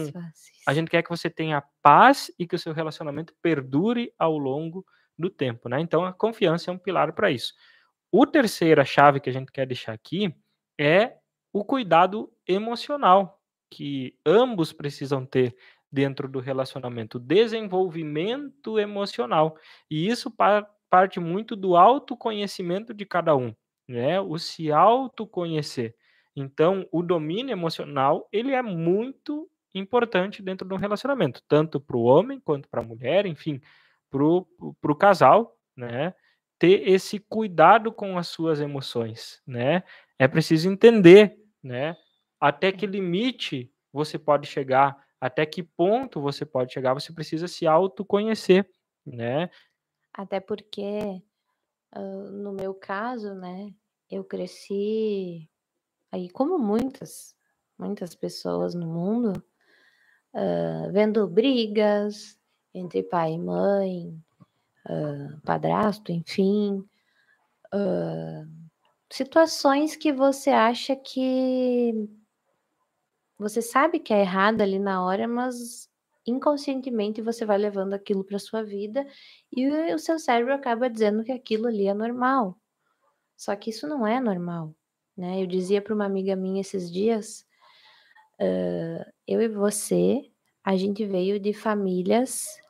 [0.68, 4.80] a gente quer que você tenha paz e que o seu relacionamento perdure ao longo
[4.80, 4.86] do
[5.30, 5.80] tempo, né?
[5.80, 7.54] Então, a confiança é um pilar para isso.
[8.12, 10.36] O terceira chave que a gente quer deixar aqui
[10.80, 11.18] é
[11.54, 15.56] o cuidado emocional, que ambos precisam ter
[15.92, 19.58] dentro do relacionamento, desenvolvimento emocional.
[19.90, 20.34] E isso
[20.90, 23.54] parte muito do autoconhecimento de cada um,
[23.88, 24.20] né?
[24.20, 25.96] O se autoconhecer.
[26.36, 32.04] Então, o domínio emocional, ele é muito importante dentro de um relacionamento, tanto para o
[32.04, 33.62] homem quanto para a mulher, enfim,
[34.12, 36.14] para o casal, né?
[36.60, 39.84] Ter esse cuidado com as suas emoções, né?
[40.20, 41.96] É preciso entender, né?
[42.42, 47.68] até que limite você pode chegar, até que ponto você pode chegar, você precisa se
[47.68, 48.68] autoconhecer,
[49.06, 49.48] né?
[50.12, 51.22] Até porque,
[52.32, 53.72] no meu caso, né,
[54.10, 55.48] eu cresci
[56.12, 57.36] aí como muitas,
[57.78, 59.44] muitas pessoas no mundo,
[60.34, 62.40] uh, vendo brigas
[62.74, 64.18] entre pai e mãe,
[64.90, 66.84] uh, padrasto, enfim,
[69.12, 72.10] situações que você acha que
[73.38, 75.90] você sabe que é errado ali na hora, mas
[76.28, 79.06] inconscientemente você vai levando aquilo para sua vida
[79.52, 82.56] e o seu cérebro acaba dizendo que aquilo ali é normal.
[83.36, 84.76] Só que isso não é normal,
[85.18, 85.42] né?
[85.42, 87.44] Eu dizia para uma amiga minha esses dias,
[88.40, 90.22] uh, eu e você,
[90.64, 92.61] a gente veio de famílias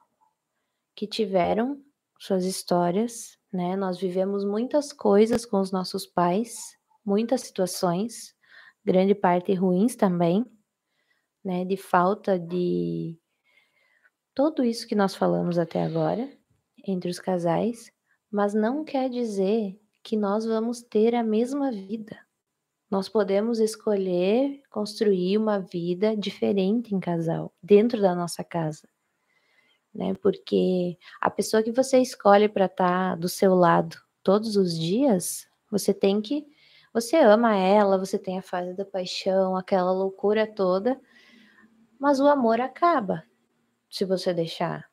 [0.96, 1.82] que tiveram
[2.20, 3.76] suas histórias, né?
[3.76, 8.36] Nós vivemos muitas coisas com os nossos pais, muitas situações,
[8.86, 10.46] grande parte ruins também
[11.44, 13.18] né, de falta de
[14.34, 16.30] tudo isso que nós falamos até agora
[16.86, 17.92] entre os casais,
[18.32, 22.18] mas não quer dizer que nós vamos ter a mesma vida.
[22.90, 28.88] Nós podemos escolher construir uma vida diferente em casal, dentro da nossa casa.
[29.94, 30.14] Né?
[30.16, 35.48] Porque a pessoa que você escolhe para estar tá do seu lado todos os dias,
[35.70, 36.46] você tem que
[36.94, 41.00] você ama ela, você tem a fase da paixão, aquela loucura toda,
[41.98, 43.24] mas o amor acaba
[43.90, 44.90] se você deixar.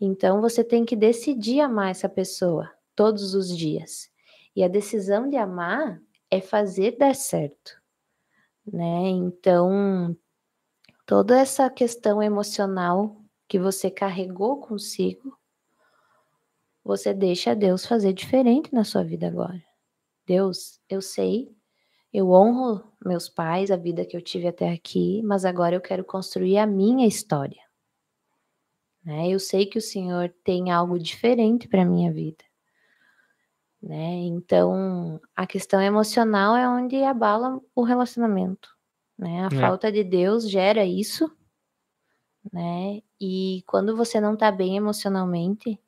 [0.00, 4.10] Então você tem que decidir amar essa pessoa todos os dias.
[4.54, 6.00] E a decisão de amar
[6.30, 7.80] é fazer dar certo,
[8.64, 9.08] né?
[9.08, 10.16] Então,
[11.06, 13.19] toda essa questão emocional
[13.50, 15.36] que você carregou consigo,
[16.84, 19.60] você deixa Deus fazer diferente na sua vida agora.
[20.24, 21.52] Deus, eu sei,
[22.12, 26.04] eu honro meus pais, a vida que eu tive até aqui, mas agora eu quero
[26.04, 27.60] construir a minha história.
[29.04, 29.28] Né?
[29.28, 32.44] Eu sei que o Senhor tem algo diferente para minha vida.
[33.82, 34.12] Né?
[34.26, 38.68] Então, a questão emocional é onde abala o relacionamento.
[39.18, 39.42] Né?
[39.42, 39.60] A é.
[39.60, 41.28] falta de Deus gera isso,
[42.52, 43.02] né?
[43.20, 45.78] E quando você não está bem emocionalmente,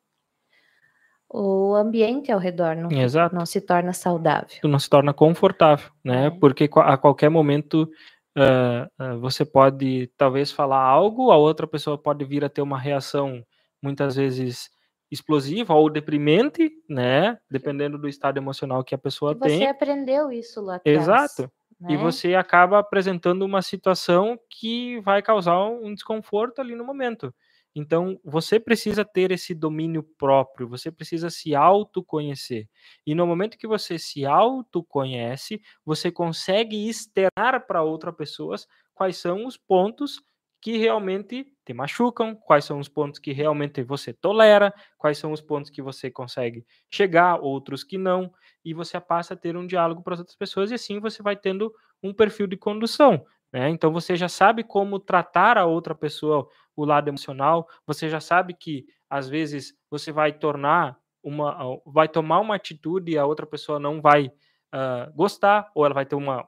[1.27, 2.89] o ambiente ao redor não,
[3.31, 4.59] não se torna saudável.
[4.63, 6.27] Não se torna confortável, né?
[6.27, 6.29] É.
[6.29, 7.89] Porque a qualquer momento
[8.37, 12.77] uh, uh, você pode talvez falar algo, a outra pessoa pode vir a ter uma
[12.77, 13.43] reação
[13.81, 14.69] muitas vezes
[15.09, 17.37] explosiva ou deprimente, né?
[17.49, 19.59] Dependendo do estado emocional que a pessoa e tem.
[19.59, 20.97] Você aprendeu isso lá atrás.
[20.99, 21.51] Exato.
[21.79, 21.91] Né?
[21.93, 27.33] E você acaba apresentando uma situação que vai causar um desconforto ali no momento.
[27.75, 32.69] Então, você precisa ter esse domínio próprio, você precisa se autoconhecer.
[33.05, 39.45] E no momento que você se autoconhece, você consegue externar para outras pessoas quais são
[39.47, 40.21] os pontos
[40.63, 45.41] que realmente te machucam, quais são os pontos que realmente você tolera, quais são os
[45.41, 48.31] pontos que você consegue chegar, outros que não,
[48.63, 51.35] e você passa a ter um diálogo para as outras pessoas e assim você vai
[51.35, 53.25] tendo um perfil de condução.
[53.51, 53.69] Né?
[53.71, 56.47] Então você já sabe como tratar a outra pessoa,
[56.77, 62.39] o lado emocional, você já sabe que às vezes você vai tornar uma, vai tomar
[62.39, 66.47] uma atitude e a outra pessoa não vai uh, gostar, ou ela vai ter uma,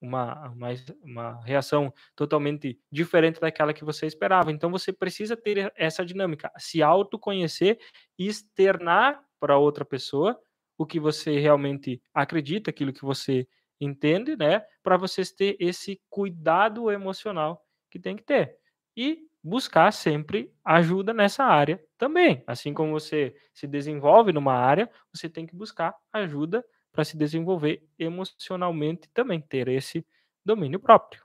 [0.00, 0.68] uma, uma,
[1.02, 4.52] uma reação totalmente diferente daquela que você esperava.
[4.52, 7.78] Então você precisa ter essa dinâmica, se autoconhecer
[8.18, 10.38] e externar para outra pessoa
[10.76, 13.46] o que você realmente acredita, aquilo que você
[13.80, 14.62] entende, né?
[14.82, 18.56] Para vocês ter esse cuidado emocional que tem que ter.
[18.96, 22.42] E buscar sempre ajuda nessa área também.
[22.46, 27.86] Assim como você se desenvolve numa área, você tem que buscar ajuda para se desenvolver
[27.98, 30.06] emocionalmente também, ter esse
[30.44, 31.24] domínio próprio.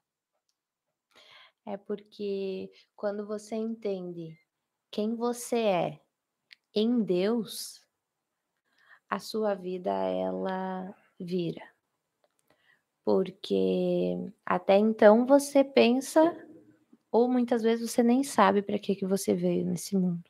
[1.65, 4.37] É porque quando você entende
[4.91, 6.01] quem você é
[6.75, 7.85] em Deus,
[9.09, 11.73] a sua vida ela vira
[13.03, 16.35] porque até então você pensa,
[17.11, 20.23] ou muitas vezes você nem sabe para que, que você veio nesse mundo.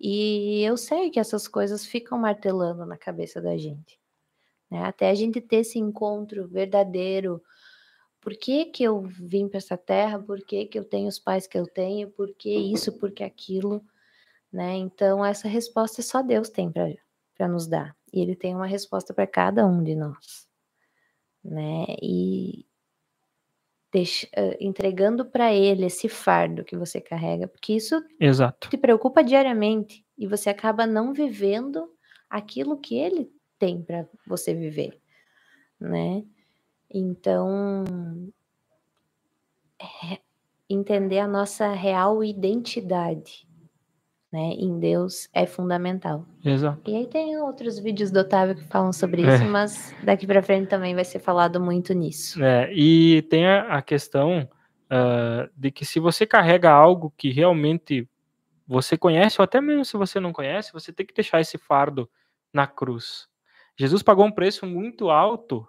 [0.00, 4.00] E eu sei que essas coisas ficam martelando na cabeça da gente.
[4.70, 4.84] Né?
[4.84, 7.42] Até a gente ter esse encontro verdadeiro.
[8.20, 10.18] Por que, que eu vim para essa terra?
[10.18, 12.10] Por que, que eu tenho os pais que eu tenho?
[12.10, 12.98] Por que isso?
[12.98, 13.82] Por que aquilo?
[14.52, 14.76] Né?
[14.76, 17.96] Então, essa resposta só Deus tem para nos dar.
[18.12, 20.48] E Ele tem uma resposta para cada um de nós
[21.48, 21.86] né?
[22.02, 22.66] E
[23.92, 28.68] deixa, uh, entregando para ele esse fardo que você carrega, porque isso Exato.
[28.68, 31.88] te preocupa diariamente e você acaba não vivendo
[32.28, 34.98] aquilo que ele tem para você viver,
[35.80, 36.24] né?
[36.90, 37.84] Então,
[39.80, 40.18] é,
[40.68, 43.46] entender a nossa real identidade,
[44.30, 46.26] né, em Deus é fundamental.
[46.44, 46.90] Exato.
[46.90, 49.46] E aí tem outros vídeos do Otávio que falam sobre isso, é.
[49.46, 52.42] mas daqui para frente também vai ser falado muito nisso.
[52.42, 58.06] É, e tem a, a questão uh, de que se você carrega algo que realmente
[58.66, 62.08] você conhece, ou até mesmo se você não conhece, você tem que deixar esse fardo
[62.52, 63.26] na cruz.
[63.78, 65.66] Jesus pagou um preço muito alto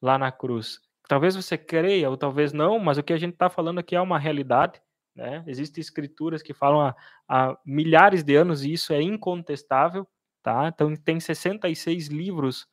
[0.00, 0.80] lá na cruz.
[1.08, 4.00] Talvez você creia, ou talvez não, mas o que a gente está falando aqui é
[4.00, 4.80] uma realidade
[5.14, 5.44] né?
[5.46, 6.96] Existem escrituras que falam há,
[7.28, 10.06] há, milhares de anos e isso é incontestável.
[10.42, 10.68] Tá?
[10.68, 12.66] Então, tem 66 livros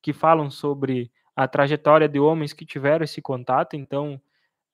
[0.00, 4.20] que falam sobre a trajetória de homens que tiveram esse contato, então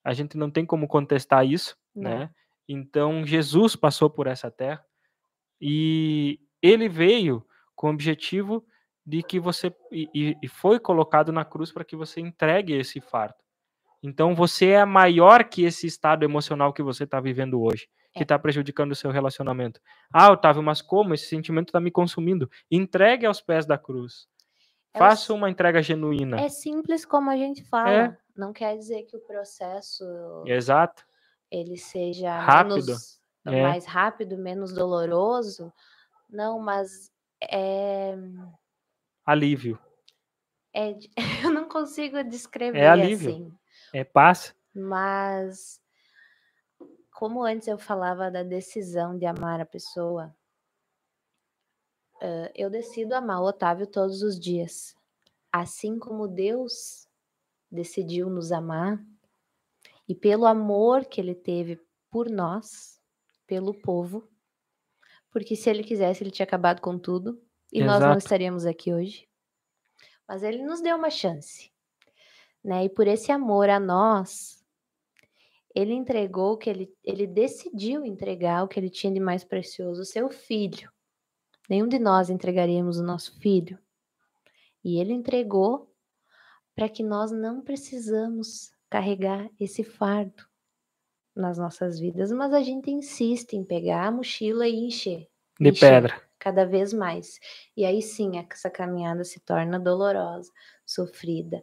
[0.05, 1.77] a gente não tem como contestar isso.
[1.95, 2.31] Né?
[2.69, 4.85] Então, Jesus passou por essa terra
[5.61, 8.65] e ele veio com o objetivo
[9.05, 13.35] de que você e, e foi colocado na cruz para que você entregue esse fardo.
[14.03, 18.35] Então você é maior que esse estado emocional que você está vivendo hoje, que está
[18.35, 18.39] é.
[18.39, 19.81] prejudicando o seu relacionamento.
[20.13, 21.15] Ah, Otávio, mas como?
[21.15, 22.51] Esse sentimento está me consumindo.
[22.71, 24.27] Entregue aos pés da cruz.
[24.93, 26.41] É Faça uma entrega genuína.
[26.41, 27.91] É simples como a gente fala.
[27.91, 28.19] É.
[28.37, 30.05] Não quer dizer que o processo.
[30.47, 31.05] Exato.
[31.51, 32.87] Ele seja rápido.
[32.87, 33.63] Menos, é.
[33.63, 35.73] mais rápido, menos doloroso.
[36.29, 38.17] Não, mas é.
[39.25, 39.79] Alívio.
[40.75, 40.97] É,
[41.47, 43.31] eu não consigo descrever é alívio.
[43.31, 43.59] assim.
[43.93, 44.55] É paz.
[44.75, 45.81] Mas
[47.11, 50.35] como antes eu falava da decisão de amar a pessoa,
[52.55, 54.95] eu decido amar o Otávio todos os dias.
[55.53, 57.07] Assim como Deus
[57.71, 59.03] decidiu nos amar,
[60.09, 63.01] e pelo amor que ele teve por nós,
[63.47, 64.29] pelo povo,
[65.31, 67.41] porque se ele quisesse, ele tinha acabado com tudo
[67.73, 68.01] e Exato.
[68.01, 69.27] nós não estaríamos aqui hoje.
[70.29, 71.73] Mas ele nos deu uma chance,
[72.63, 72.85] né?
[72.85, 74.63] E por esse amor a nós,
[75.75, 80.03] ele entregou o que ele, ele decidiu entregar o que ele tinha de mais precioso,
[80.03, 80.91] o seu filho.
[81.69, 83.79] Nenhum de nós entregaríamos o nosso filho.
[84.85, 85.91] E ele entregou
[86.75, 90.45] para que nós não precisamos carregar esse fardo
[91.35, 95.29] nas nossas vidas, mas a gente insiste em pegar a mochila e encher.
[95.59, 96.23] De encher pedra.
[96.43, 97.39] Cada vez mais.
[97.77, 100.51] E aí sim, essa caminhada se torna dolorosa,
[100.85, 101.63] sofrida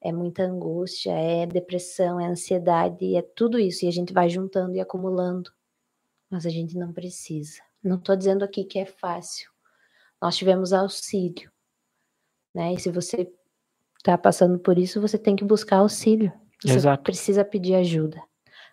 [0.00, 3.84] é muita angústia, é depressão, é ansiedade, é tudo isso.
[3.84, 5.50] E a gente vai juntando e acumulando.
[6.30, 7.60] Mas a gente não precisa.
[7.82, 9.50] Não estou dizendo aqui que é fácil.
[10.20, 11.50] Nós tivemos auxílio.
[12.54, 12.74] Né?
[12.74, 13.30] E se você
[13.98, 16.32] está passando por isso, você tem que buscar auxílio.
[16.62, 17.02] Você Exato.
[17.02, 18.22] precisa pedir ajuda.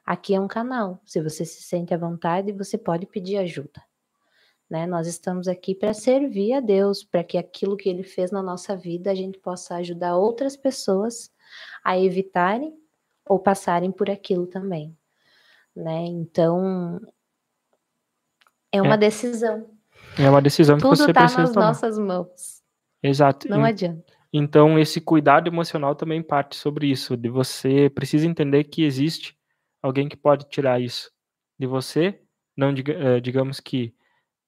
[0.06, 1.01] Aqui é um canal.
[1.06, 3.82] Se você se sente à vontade, você pode pedir ajuda.
[4.74, 4.88] Né?
[4.88, 8.76] Nós estamos aqui para servir a Deus, para que aquilo que Ele fez na nossa
[8.76, 11.32] vida a gente possa ajudar outras pessoas
[11.84, 12.76] a evitarem
[13.24, 14.97] ou passarem por aquilo também.
[15.76, 16.05] Né?
[16.07, 16.99] Então,
[18.71, 18.97] é uma é.
[18.97, 19.69] decisão.
[20.17, 21.67] É uma decisão que Tudo você tá precisa nas tomar.
[21.67, 22.63] nossas mãos.
[23.03, 23.47] Exato.
[23.47, 24.11] Não e, adianta.
[24.34, 29.38] Então, esse cuidado emocional também parte sobre isso, de você precisa entender que existe
[29.84, 31.11] alguém que pode tirar isso
[31.59, 32.19] de você,
[32.57, 33.93] não eh, digamos que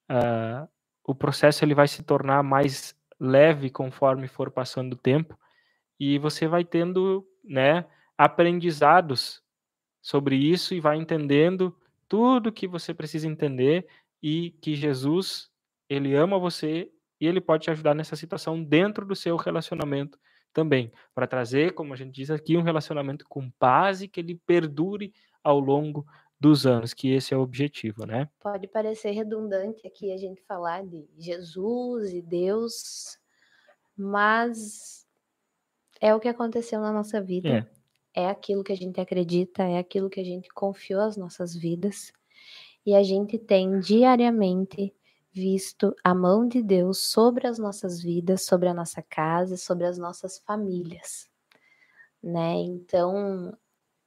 [0.09, 0.67] uh,
[1.03, 5.37] o processo ele vai se tornar mais leve conforme for passando o tempo
[5.99, 7.85] e você vai tendo né,
[8.17, 9.41] aprendizados
[10.01, 11.75] sobre isso e vai entendendo
[12.07, 13.87] tudo que você precisa entender
[14.21, 15.49] e que Jesus
[15.89, 20.19] ele ama você e ele pode te ajudar nessa situação dentro do seu relacionamento
[20.53, 24.39] também, para trazer, como a gente diz aqui, um relacionamento com paz e que ele
[24.47, 26.05] perdure ao longo
[26.45, 28.29] dos anos, que esse é o objetivo, né?
[28.39, 33.17] Pode parecer redundante aqui a gente falar de Jesus e Deus,
[33.97, 35.07] mas
[35.99, 37.67] é o que aconteceu na nossa vida.
[38.13, 38.25] É.
[38.25, 42.13] é aquilo que a gente acredita, é aquilo que a gente confiou as nossas vidas.
[42.85, 44.93] E a gente tem diariamente
[45.33, 49.97] visto a mão de Deus sobre as nossas vidas, sobre a nossa casa, sobre as
[49.97, 51.27] nossas famílias,
[52.21, 52.53] né?
[52.53, 53.57] Então,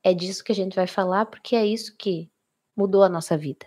[0.03, 2.31] é disso que a gente vai falar, porque é isso que
[2.77, 3.67] mudou a nossa vida.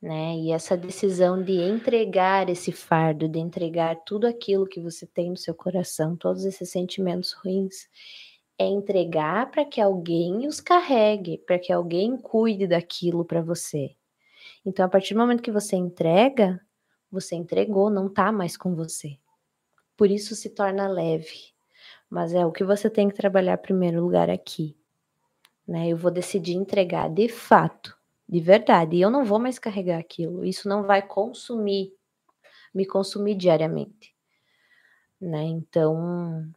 [0.00, 0.36] Né?
[0.36, 5.36] E essa decisão de entregar esse fardo, de entregar tudo aquilo que você tem no
[5.36, 7.88] seu coração, todos esses sentimentos ruins,
[8.58, 13.94] é entregar para que alguém os carregue, para que alguém cuide daquilo para você.
[14.64, 16.60] Então, a partir do momento que você entrega,
[17.10, 19.18] você entregou, não está mais com você.
[19.96, 21.52] Por isso se torna leve.
[22.10, 24.76] Mas é o que você tem que trabalhar em primeiro lugar aqui
[25.66, 25.88] né?
[25.88, 27.96] Eu vou decidir entregar de fato,
[28.28, 30.44] de verdade, e eu não vou mais carregar aquilo.
[30.44, 31.92] Isso não vai consumir,
[32.74, 34.14] me consumir diariamente,
[35.20, 35.42] né?
[35.44, 36.48] Então,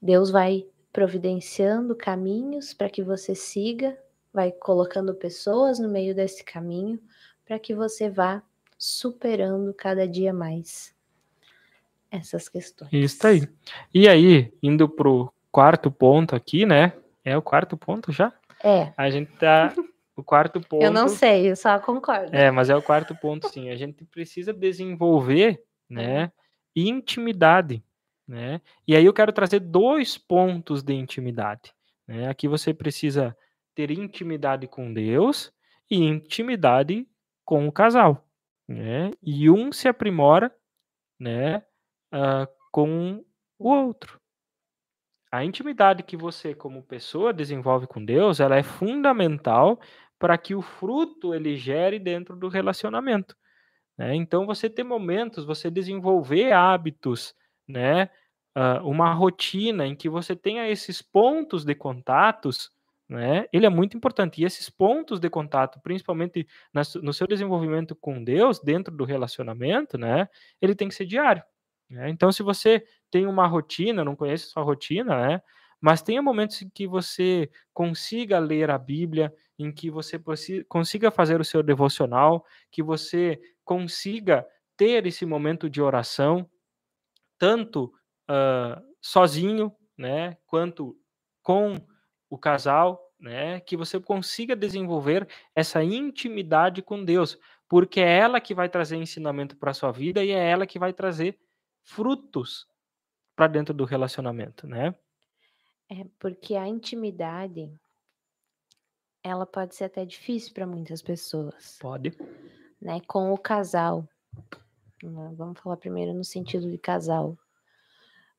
[0.00, 3.96] Deus vai providenciando caminhos para que você siga,
[4.32, 7.00] vai colocando pessoas no meio desse caminho
[7.44, 8.42] para que você vá
[8.78, 10.94] superando cada dia mais
[12.10, 12.92] essas questões.
[12.92, 13.48] Isso aí.
[13.94, 16.92] E aí, indo pro quarto ponto aqui, né?
[17.24, 18.32] É o quarto ponto já?
[18.62, 18.92] É.
[18.96, 19.72] A gente tá.
[20.16, 20.82] O quarto ponto.
[20.82, 22.36] Eu não sei, eu só concordo.
[22.36, 23.70] É, mas é o quarto ponto, sim.
[23.70, 26.30] A gente precisa desenvolver, né,
[26.76, 27.82] intimidade,
[28.28, 28.60] né?
[28.86, 31.72] E aí eu quero trazer dois pontos de intimidade.
[32.06, 32.28] Né?
[32.28, 33.34] Aqui você precisa
[33.74, 35.50] ter intimidade com Deus
[35.90, 37.08] e intimidade
[37.42, 38.28] com o casal,
[38.68, 39.10] né?
[39.22, 40.54] E um se aprimora,
[41.18, 41.62] né,
[42.12, 43.24] uh, com
[43.58, 44.19] o outro.
[45.32, 49.78] A intimidade que você, como pessoa, desenvolve com Deus, ela é fundamental
[50.18, 53.36] para que o fruto ele gere dentro do relacionamento.
[53.98, 54.14] Né?
[54.16, 57.34] Então, você ter momentos, você desenvolver hábitos,
[57.68, 58.10] né?
[58.56, 62.70] Uh, uma rotina em que você tenha esses pontos de contatos,
[63.08, 63.46] né?
[63.52, 64.42] Ele é muito importante.
[64.42, 66.46] E esses pontos de contato, principalmente
[67.02, 70.28] no seu desenvolvimento com Deus, dentro do relacionamento, né?
[70.60, 71.42] Ele tem que ser diário.
[71.90, 72.08] Né?
[72.08, 75.42] Então, se você tem uma rotina, não conhece sua rotina, né?
[75.80, 80.20] mas tenha momentos em que você consiga ler a Bíblia, em que você
[80.68, 86.48] consiga fazer o seu devocional, que você consiga ter esse momento de oração,
[87.38, 87.92] tanto
[88.30, 90.96] uh, sozinho, né, quanto
[91.42, 91.76] com
[92.28, 97.38] o casal, né, que você consiga desenvolver essa intimidade com Deus,
[97.68, 100.78] porque é ela que vai trazer ensinamento para a sua vida e é ela que
[100.78, 101.38] vai trazer
[101.82, 102.66] frutos
[103.34, 104.94] para dentro do relacionamento, né?
[105.88, 107.72] É, porque a intimidade
[109.22, 111.78] ela pode ser até difícil para muitas pessoas.
[111.80, 112.16] Pode.
[112.80, 114.08] Né, com o casal.
[115.02, 115.34] Né?
[115.36, 117.36] Vamos falar primeiro no sentido de casal.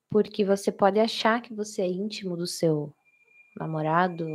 [0.10, 2.94] Porque você pode achar que você é íntimo do seu
[3.56, 4.26] namorado,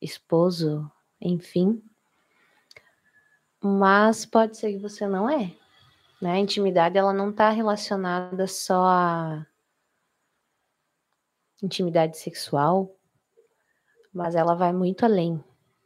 [0.00, 0.90] esposo,
[1.20, 1.82] enfim.
[3.60, 5.54] Mas pode ser que você não é.
[6.20, 6.32] Né?
[6.32, 9.46] A intimidade ela não está relacionada só a
[11.62, 12.94] intimidade sexual,
[14.12, 15.42] mas ela vai muito além.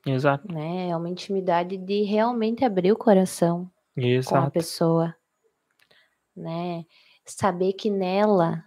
[0.07, 0.53] Exato.
[0.53, 0.89] Né?
[0.89, 4.41] É uma intimidade de realmente abrir o coração Exato.
[4.41, 5.17] com a pessoa,
[6.35, 6.85] né?
[7.25, 8.65] Saber que nela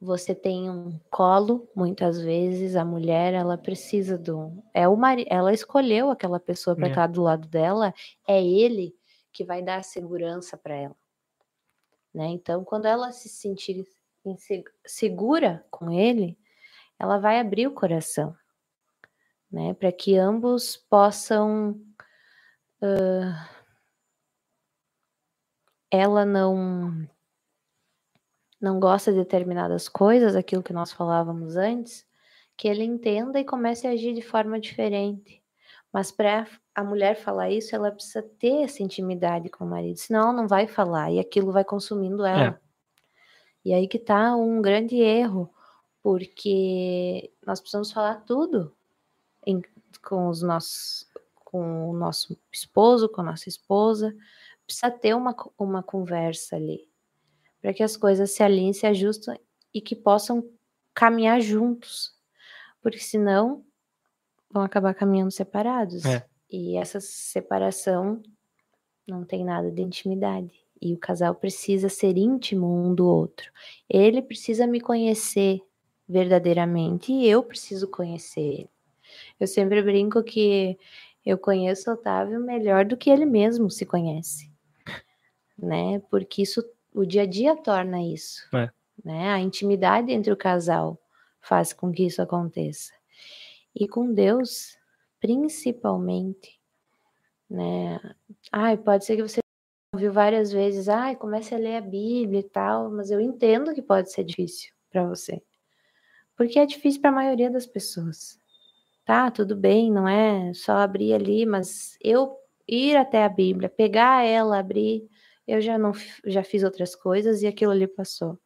[0.00, 5.52] você tem um colo, muitas vezes a mulher ela precisa do é o mari, ela
[5.52, 6.90] escolheu aquela pessoa para é.
[6.90, 7.94] estar do lado dela,
[8.28, 8.94] é ele
[9.34, 10.96] que vai dar segurança para ela,
[12.14, 12.26] né?
[12.28, 13.84] Então, quando ela se sentir
[14.86, 16.38] segura com ele,
[16.98, 18.34] ela vai abrir o coração,
[19.50, 19.74] né?
[19.74, 21.72] Para que ambos possam
[22.80, 23.54] uh,
[25.90, 27.08] ela não
[28.60, 32.06] não gosta de determinadas coisas, aquilo que nós falávamos antes,
[32.56, 35.42] que ele entenda e comece a agir de forma diferente.
[35.92, 40.22] Mas para a mulher falar isso, ela precisa ter essa intimidade com o marido, senão
[40.22, 42.60] ela não vai falar e aquilo vai consumindo ela.
[42.60, 42.64] É.
[43.64, 45.52] E aí que tá um grande erro,
[46.02, 48.74] porque nós precisamos falar tudo
[49.46, 49.62] em,
[50.02, 51.08] com os nossos
[51.44, 54.12] com o nosso esposo, com a nossa esposa,
[54.66, 56.88] precisa ter uma, uma conversa ali
[57.62, 59.40] para que as coisas se alinhem, se ajustem
[59.72, 60.46] e que possam
[60.92, 62.12] caminhar juntos.
[62.82, 63.64] Porque senão
[64.50, 66.04] vão acabar caminhando separados.
[66.04, 66.26] É.
[66.50, 68.22] E essa separação
[69.06, 70.52] não tem nada de intimidade.
[70.80, 73.50] E o casal precisa ser íntimo um do outro.
[73.88, 75.60] Ele precisa me conhecer
[76.08, 78.70] verdadeiramente e eu preciso conhecer ele.
[79.38, 80.78] Eu sempre brinco que
[81.24, 84.50] eu conheço o Otávio melhor do que ele mesmo se conhece.
[85.56, 86.00] Né?
[86.10, 86.62] Porque isso
[86.94, 88.46] o dia a dia torna isso.
[88.54, 88.70] É.
[89.04, 89.28] Né?
[89.30, 90.98] A intimidade entre o casal
[91.40, 92.92] faz com que isso aconteça.
[93.74, 94.78] E com Deus,
[95.24, 96.60] principalmente,
[97.50, 97.98] né?
[98.52, 99.40] Ai, pode ser que você
[99.94, 103.80] ouviu várias vezes, ai, comece a ler a Bíblia e tal, mas eu entendo que
[103.80, 105.42] pode ser difícil para você.
[106.36, 108.38] Porque é difícil para a maioria das pessoas.
[109.06, 112.36] Tá, tudo bem, não é só abrir ali, mas eu
[112.68, 115.08] ir até a Bíblia, pegar ela, abrir,
[115.46, 115.92] eu já não
[116.26, 118.38] já fiz outras coisas e aquilo ali passou.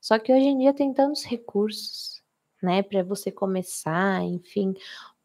[0.00, 2.22] Só que hoje em dia tem tantos recursos,
[2.62, 4.74] né, para você começar, enfim,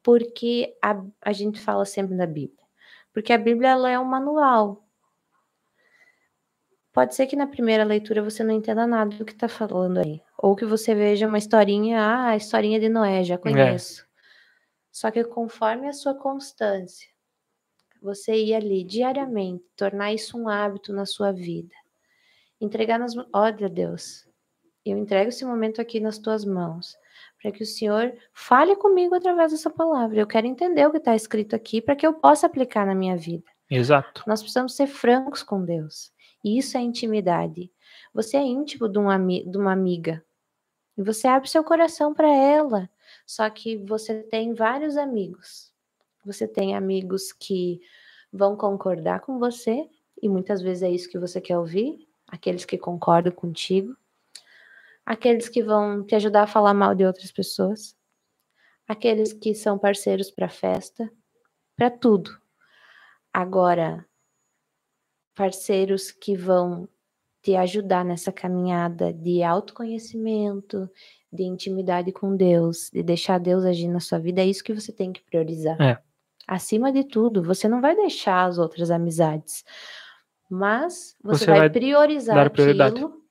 [0.05, 2.63] porque a, a gente fala sempre da Bíblia.
[3.11, 4.87] Porque a Bíblia ela é um manual.
[6.93, 10.21] Pode ser que na primeira leitura você não entenda nada do que está falando aí.
[10.37, 13.37] Ou que você veja uma historinha, ah, a historinha de Noé, já é.
[13.39, 14.03] conheço.
[14.03, 14.05] É.
[14.91, 17.09] Só que conforme a sua constância,
[17.99, 21.73] você ir ali diariamente, tornar isso um hábito na sua vida.
[22.61, 24.29] Entregar nas olha Deus,
[24.85, 26.95] eu entrego esse momento aqui nas tuas mãos,
[27.45, 30.19] para que o Senhor fale comigo através dessa palavra.
[30.19, 33.15] Eu quero entender o que está escrito aqui para que eu possa aplicar na minha
[33.15, 33.45] vida.
[33.69, 34.23] Exato.
[34.25, 36.11] Nós precisamos ser francos com Deus.
[36.43, 37.71] E isso é intimidade.
[38.15, 40.25] Você é íntimo de, um de uma amiga.
[40.97, 42.89] E você abre seu coração para ela.
[43.27, 45.71] Só que você tem vários amigos.
[46.25, 47.79] Você tem amigos que
[48.33, 49.87] vão concordar com você,
[50.19, 53.95] e muitas vezes é isso que você quer ouvir, aqueles que concordam contigo,
[55.05, 57.95] aqueles que vão te ajudar a falar mal de outras pessoas,
[58.87, 61.09] aqueles que são parceiros para festa,
[61.75, 62.31] para tudo.
[63.31, 64.05] Agora,
[65.35, 66.87] parceiros que vão
[67.43, 70.89] te ajudar nessa caminhada de autoconhecimento,
[71.31, 74.91] de intimidade com Deus, de deixar Deus agir na sua vida, é isso que você
[74.91, 75.79] tem que priorizar.
[75.79, 76.01] É.
[76.47, 79.63] Acima de tudo, você não vai deixar as outras amizades,
[80.49, 83.24] mas você, você vai, vai, priorizar aquilo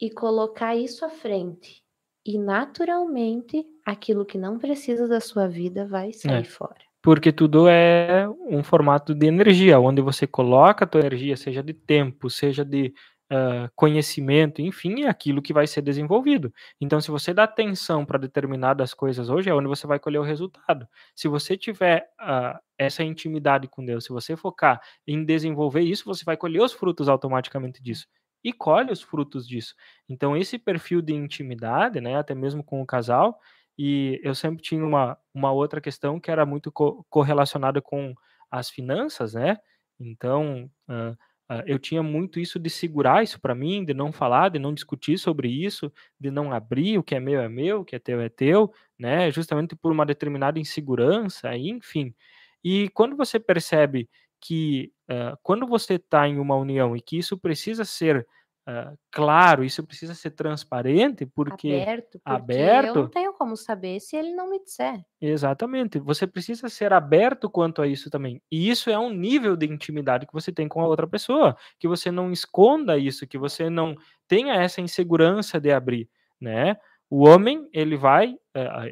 [0.00, 1.82] e colocar isso à frente.
[2.24, 6.44] E naturalmente, aquilo que não precisa da sua vida vai sair é.
[6.44, 6.78] fora.
[7.02, 11.72] Porque tudo é um formato de energia, onde você coloca a tua energia, seja de
[11.72, 12.92] tempo, seja de
[13.32, 16.52] uh, conhecimento, enfim, é aquilo que vai ser desenvolvido.
[16.78, 20.24] Então, se você dá atenção para determinadas coisas hoje, é onde você vai colher o
[20.24, 20.86] resultado.
[21.14, 26.22] Se você tiver uh, essa intimidade com Deus, se você focar em desenvolver isso, você
[26.22, 28.06] vai colher os frutos automaticamente disso.
[28.44, 29.74] E colhe os frutos disso.
[30.08, 33.38] Então, esse perfil de intimidade, né, até mesmo com o casal,
[33.78, 38.14] e eu sempre tinha uma, uma outra questão que era muito co correlacionada com
[38.50, 39.58] as finanças, né?
[39.98, 41.16] Então, uh,
[41.50, 44.72] Uh, eu tinha muito isso de segurar isso para mim, de não falar, de não
[44.72, 47.98] discutir sobre isso, de não abrir o que é meu é meu, o que é
[47.98, 49.32] teu é teu, né?
[49.32, 52.14] Justamente por uma determinada insegurança, enfim.
[52.62, 54.08] E quando você percebe
[54.40, 58.26] que uh, quando você está em uma união e que isso precisa ser
[58.68, 64.00] uh, claro, isso precisa ser transparente, porque aberto, porque aberto, eu não tenho como saber
[64.00, 65.00] se ele não me disser.
[65.20, 65.98] Exatamente.
[65.98, 68.40] Você precisa ser aberto quanto a isso também.
[68.50, 71.88] E isso é um nível de intimidade que você tem com a outra pessoa, que
[71.88, 73.94] você não esconda isso, que você não
[74.26, 76.08] tenha essa insegurança de abrir,
[76.40, 76.76] né?
[77.08, 78.36] O homem, ele vai,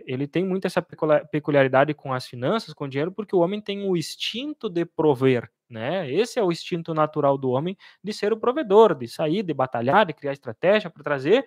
[0.07, 3.89] ele tem muito essa peculiaridade com as finanças, com o dinheiro, porque o homem tem
[3.89, 6.11] o instinto de prover, né?
[6.11, 10.07] Esse é o instinto natural do homem de ser o provedor, de sair, de batalhar,
[10.07, 11.45] de criar estratégia para trazer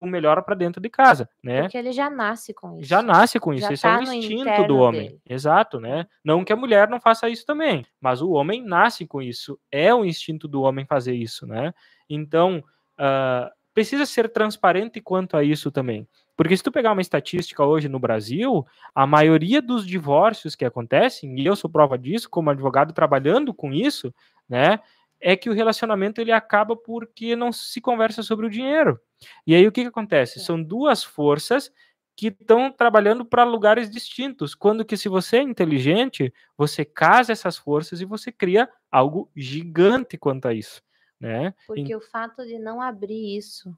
[0.00, 1.62] o melhor para dentro de casa, né?
[1.62, 2.88] Porque ele já nasce com isso.
[2.88, 5.10] Já nasce com isso, já esse tá é o instinto do homem.
[5.10, 5.20] Dele.
[5.24, 6.06] Exato, né?
[6.24, 9.56] Não que a mulher não faça isso também, mas o homem nasce com isso.
[9.70, 11.72] É o instinto do homem fazer isso, né?
[12.10, 12.58] Então,
[12.98, 16.08] uh, precisa ser transparente quanto a isso também.
[16.36, 21.38] Porque se tu pegar uma estatística hoje no Brasil, a maioria dos divórcios que acontecem,
[21.38, 24.14] e eu sou prova disso como advogado trabalhando com isso,
[24.48, 24.80] né,
[25.20, 28.98] é que o relacionamento ele acaba porque não se conversa sobre o dinheiro.
[29.46, 30.40] E aí o que, que acontece?
[30.40, 31.70] São duas forças
[32.16, 34.54] que estão trabalhando para lugares distintos.
[34.54, 40.18] Quando que se você é inteligente, você casa essas forças e você cria algo gigante
[40.18, 40.82] quanto a isso
[41.22, 41.54] né?
[41.68, 41.94] Porque e...
[41.94, 43.72] o fato de não abrir isso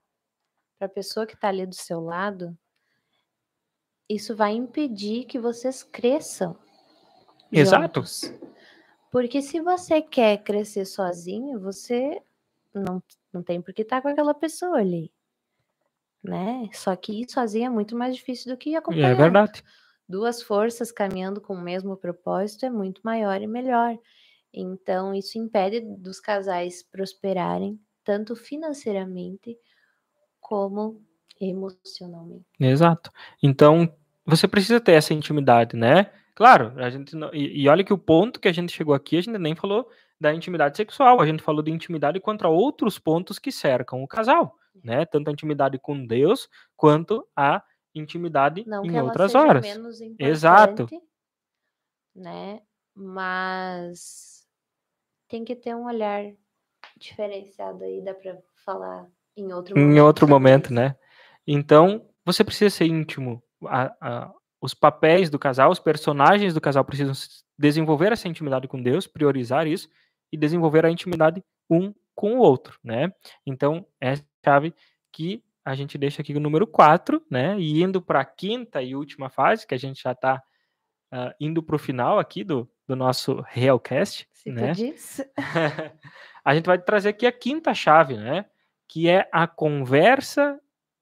[0.79, 2.57] para a pessoa que está ali do seu lado,
[4.09, 6.57] isso vai impedir que vocês cresçam.
[7.51, 8.01] Exato.
[8.01, 8.33] Juntos.
[9.11, 12.21] Porque se você quer crescer sozinho, você
[12.75, 13.03] não,
[13.33, 15.13] não tem por que estar tá com aquela pessoa ali.
[16.23, 16.69] Né?
[16.73, 19.11] Só que ir sozinho é muito mais difícil do que acompanhar.
[19.11, 19.63] É verdade.
[20.09, 23.97] Duas forças caminhando com o mesmo propósito é muito maior e melhor.
[24.53, 29.59] Então, isso impede dos casais prosperarem, tanto financeiramente
[30.45, 31.03] como
[31.41, 32.45] emocionalmente.
[32.61, 33.11] Exato.
[33.43, 33.91] Então,
[34.27, 36.13] você precisa ter essa intimidade, né?
[36.35, 39.17] Claro, a gente não, e, e, olha que o ponto que a gente chegou aqui,
[39.17, 39.89] a gente nem falou
[40.21, 44.55] da intimidade sexual, a gente falou de intimidade contra outros pontos que cercam o casal,
[44.83, 45.07] né?
[45.07, 47.63] Tanto a intimidade com Deus quanto a
[47.95, 49.65] intimidade não em outras horas.
[50.19, 50.89] Exato.
[52.15, 52.61] Né?
[52.95, 54.47] Mas
[55.27, 56.23] tem que ter um olhar
[56.99, 59.97] diferenciado aí, dá para falar em outro momento.
[59.97, 60.97] Em outro momento, né?
[61.47, 63.43] Então, você precisa ser íntimo.
[63.67, 67.13] A, a, os papéis do casal, os personagens do casal precisam
[67.59, 69.89] desenvolver essa intimidade com Deus, priorizar isso
[70.33, 73.13] e desenvolver a intimidade um com o outro, né?
[73.45, 74.75] Então, essa é a chave
[75.13, 77.59] que a gente deixa aqui o número 4, né?
[77.59, 80.41] E indo para a quinta e última fase, que a gente já está uh,
[81.13, 84.73] ah, indo para o final aqui do, do nosso Realcast, Se né?
[86.45, 88.45] A gente vai trazer aqui a quinta chave, né?
[88.89, 90.61] Que é a conversa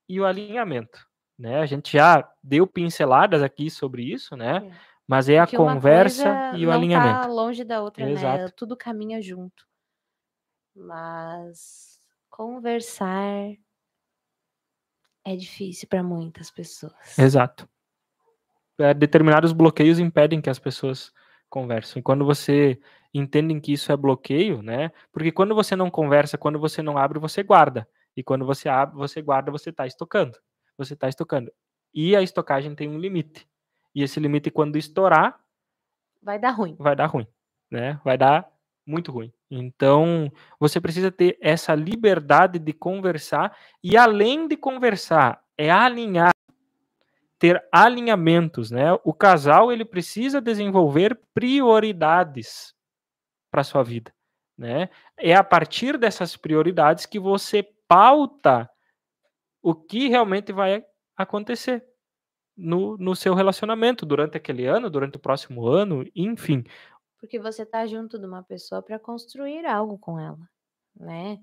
[0.08, 1.06] e o alinhamento,
[1.38, 1.60] né?
[1.60, 4.66] A gente já deu pinceladas aqui sobre isso, né?
[4.66, 4.92] É.
[5.06, 7.20] Mas é Porque a conversa e o não alinhamento.
[7.22, 8.12] Tá longe da outra, né?
[8.12, 8.44] Exato.
[8.44, 8.48] né?
[8.56, 9.66] Tudo caminha junto.
[10.74, 11.98] Mas
[12.30, 13.52] conversar
[15.24, 17.18] é difícil para muitas pessoas.
[17.18, 17.68] Exato.
[18.78, 21.12] É, determinados bloqueios impedem que as pessoas
[21.52, 22.00] conversam.
[22.00, 22.80] E quando você
[23.12, 24.90] entende que isso é bloqueio, né?
[25.12, 27.86] Porque quando você não conversa, quando você não abre, você guarda.
[28.16, 30.38] E quando você abre, você guarda, você está estocando.
[30.78, 31.52] Você está estocando.
[31.92, 33.46] E a estocagem tem um limite.
[33.94, 35.38] E esse limite, quando estourar,
[36.22, 36.74] vai dar ruim.
[36.78, 37.26] Vai dar ruim,
[37.70, 38.00] né?
[38.02, 38.50] Vai dar
[38.86, 39.30] muito ruim.
[39.50, 46.32] Então, você precisa ter essa liberdade de conversar e além de conversar, é alinhar
[47.42, 48.92] ter alinhamentos, né?
[49.02, 52.72] O casal ele precisa desenvolver prioridades
[53.50, 54.14] para sua vida,
[54.56, 54.88] né?
[55.18, 58.70] É a partir dessas prioridades que você pauta
[59.60, 60.84] o que realmente vai
[61.16, 61.84] acontecer
[62.56, 66.62] no, no seu relacionamento durante aquele ano, durante o próximo ano, enfim.
[67.18, 70.48] Porque você está junto de uma pessoa para construir algo com ela,
[70.94, 71.40] né?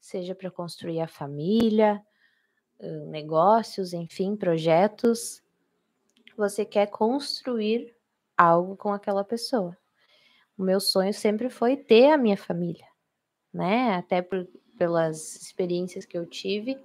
[0.00, 2.02] Seja para construir a família,
[3.06, 5.42] negócios, enfim, projetos,
[6.36, 7.94] você quer construir
[8.36, 9.76] algo com aquela pessoa.
[10.56, 12.86] O meu sonho sempre foi ter a minha família,
[13.52, 13.94] né?
[13.94, 16.78] Até por, pelas experiências que eu tive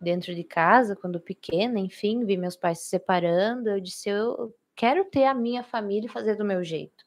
[0.00, 5.04] dentro de casa, quando pequena, enfim, vi meus pais se separando, eu disse, eu quero
[5.04, 7.04] ter a minha família e fazer do meu jeito,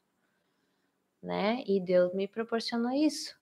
[1.22, 1.62] né?
[1.66, 3.38] E Deus me proporcionou isso.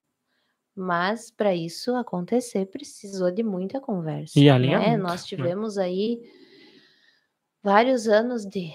[0.77, 4.39] Mas para isso acontecer, precisou de muita conversa.
[4.39, 4.51] E né?
[4.51, 5.03] alinhamento.
[5.03, 5.29] Nós né?
[5.29, 6.21] tivemos aí
[7.63, 8.73] vários anos de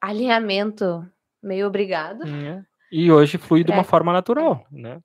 [0.00, 1.08] alinhamento
[1.42, 2.26] meio obrigado.
[2.26, 2.64] É.
[2.90, 3.84] E hoje flui de uma É.
[3.84, 5.00] forma natural, né?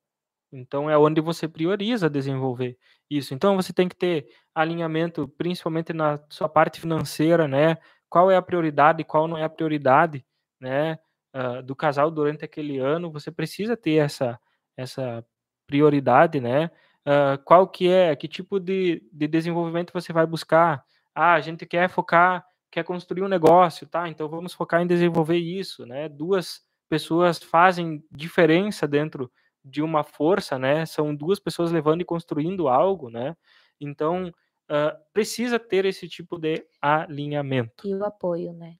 [0.51, 2.77] Então é onde você prioriza desenvolver
[3.09, 3.33] isso.
[3.33, 7.77] Então você tem que ter alinhamento, principalmente na sua parte financeira, né?
[8.09, 10.25] Qual é a prioridade e qual não é a prioridade,
[10.59, 10.97] né?
[11.33, 13.11] ah, do casal durante aquele ano.
[13.11, 14.39] Você precisa ter essa
[14.75, 15.23] essa
[15.67, 16.71] prioridade, né?
[17.05, 20.83] Ah, qual que é, que tipo de, de desenvolvimento você vai buscar?
[21.15, 24.09] Ah, a gente quer focar, quer construir um negócio, tá?
[24.09, 26.09] Então vamos focar em desenvolver isso, né?
[26.09, 29.31] Duas pessoas fazem diferença dentro
[29.63, 30.85] de uma força, né?
[30.85, 33.37] São duas pessoas levando e construindo algo, né?
[33.79, 34.29] Então
[34.69, 37.87] ah, precisa ter esse tipo de alinhamento.
[37.87, 38.75] E o apoio, né?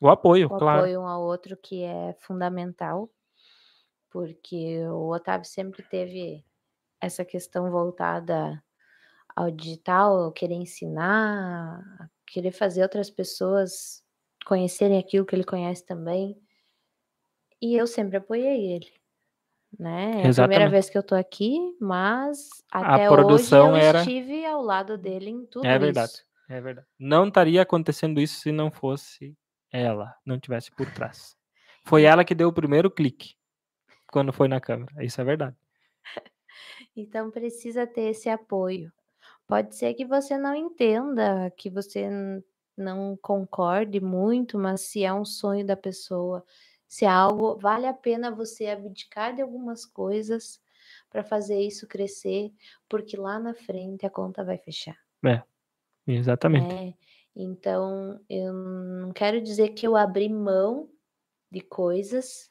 [0.00, 0.80] O apoio, O claro.
[0.80, 3.10] apoio um ao outro que é fundamental,
[4.10, 6.44] porque o Otávio sempre teve
[7.00, 8.62] essa questão voltada
[9.36, 14.02] ao digital, querer ensinar, a querer fazer outras pessoas
[14.46, 16.36] conhecerem aquilo que ele conhece também.
[17.60, 18.92] E eu sempre apoiei ele,
[19.78, 20.02] né?
[20.02, 20.70] É a primeira Exatamente.
[20.70, 24.96] vez que eu tô aqui, mas A até produção hoje eu era- estive ao lado
[24.96, 26.12] dele em tudo É verdade.
[26.12, 26.24] isso.
[26.48, 26.86] É verdade.
[26.98, 29.36] Não estaria acontecendo isso se não fosse
[29.70, 31.36] ela, não tivesse por trás.
[31.84, 33.34] Foi ela que deu o primeiro clique
[34.10, 35.04] quando foi na câmera.
[35.04, 35.56] Isso é verdade.
[36.96, 38.92] Então precisa ter esse apoio.
[39.46, 42.08] Pode ser que você não entenda, que você
[42.76, 46.44] não concorde muito, mas se é um sonho da pessoa,
[46.86, 50.60] se é algo, vale a pena você abdicar de algumas coisas
[51.10, 52.52] para fazer isso crescer,
[52.88, 54.96] porque lá na frente a conta vai fechar,
[56.06, 56.74] Exatamente.
[56.74, 56.94] né?
[57.34, 60.88] Então, eu não quero dizer que eu abri mão
[61.50, 62.50] de coisas,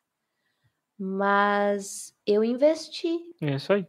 [0.98, 3.86] mas eu investi É isso aí.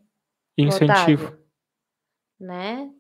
[0.57, 1.27] Incentivo.
[1.27, 1.45] Otávio,
[2.39, 2.91] né?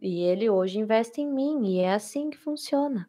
[0.00, 3.08] E ele hoje investe em mim, e é assim que funciona.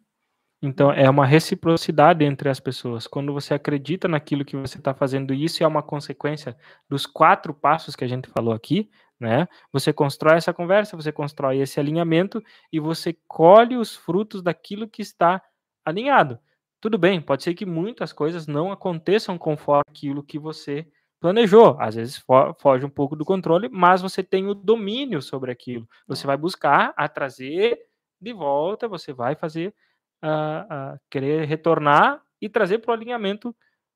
[0.62, 3.06] Então é uma reciprocidade entre as pessoas.
[3.06, 6.58] Quando você acredita naquilo que você está fazendo, e isso é uma consequência
[6.90, 8.90] dos quatro passos que a gente falou aqui,
[9.20, 9.48] né?
[9.72, 15.02] Você constrói essa conversa, você constrói esse alinhamento e você colhe os frutos daquilo que
[15.02, 15.42] está
[15.86, 16.40] alinhado.
[16.86, 20.88] Tudo bem, pode ser que muitas coisas não aconteçam conforme aquilo que você
[21.20, 21.76] planejou.
[21.80, 25.90] Às vezes fo- foge um pouco do controle, mas você tem o domínio sobre aquilo.
[26.08, 27.80] Você vai buscar a trazer
[28.22, 29.74] de volta, você vai fazer
[30.22, 33.56] a, a querer retornar e trazer para o alinhamento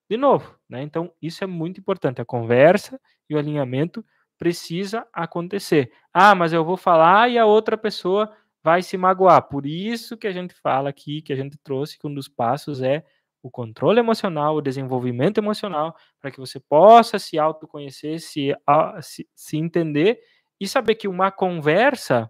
[0.10, 0.82] de novo, né?
[0.82, 2.20] Então isso é muito importante.
[2.22, 4.04] A conversa e o alinhamento
[4.36, 5.92] precisa acontecer.
[6.12, 9.44] Ah, mas eu vou falar e a outra pessoa vai se magoar.
[9.44, 12.82] Por isso que a gente fala aqui, que a gente trouxe que um dos passos
[12.82, 13.04] é
[13.42, 18.54] o controle emocional, o desenvolvimento emocional, para que você possa se autoconhecer, se,
[19.02, 20.20] se, se entender
[20.60, 22.30] e saber que uma conversa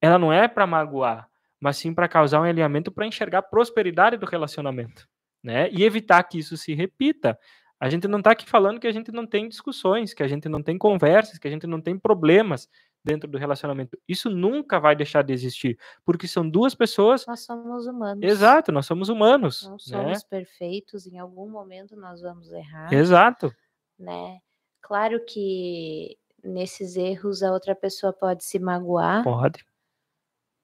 [0.00, 4.16] ela não é para magoar, mas sim para causar um alinhamento para enxergar a prosperidade
[4.16, 5.08] do relacionamento,
[5.42, 5.68] né?
[5.72, 7.38] E evitar que isso se repita.
[7.80, 10.48] A gente não está aqui falando que a gente não tem discussões, que a gente
[10.48, 12.68] não tem conversas, que a gente não tem problemas
[13.04, 13.98] dentro do relacionamento.
[14.08, 17.26] Isso nunca vai deixar de existir, porque são duas pessoas.
[17.26, 18.22] Nós somos humanos.
[18.24, 19.78] Exato, nós somos humanos, Não né?
[19.78, 23.54] somos perfeitos, em algum momento nós vamos errar, Exato.
[23.98, 24.38] né?
[24.80, 29.64] Claro que nesses erros a outra pessoa pode se magoar, Pode.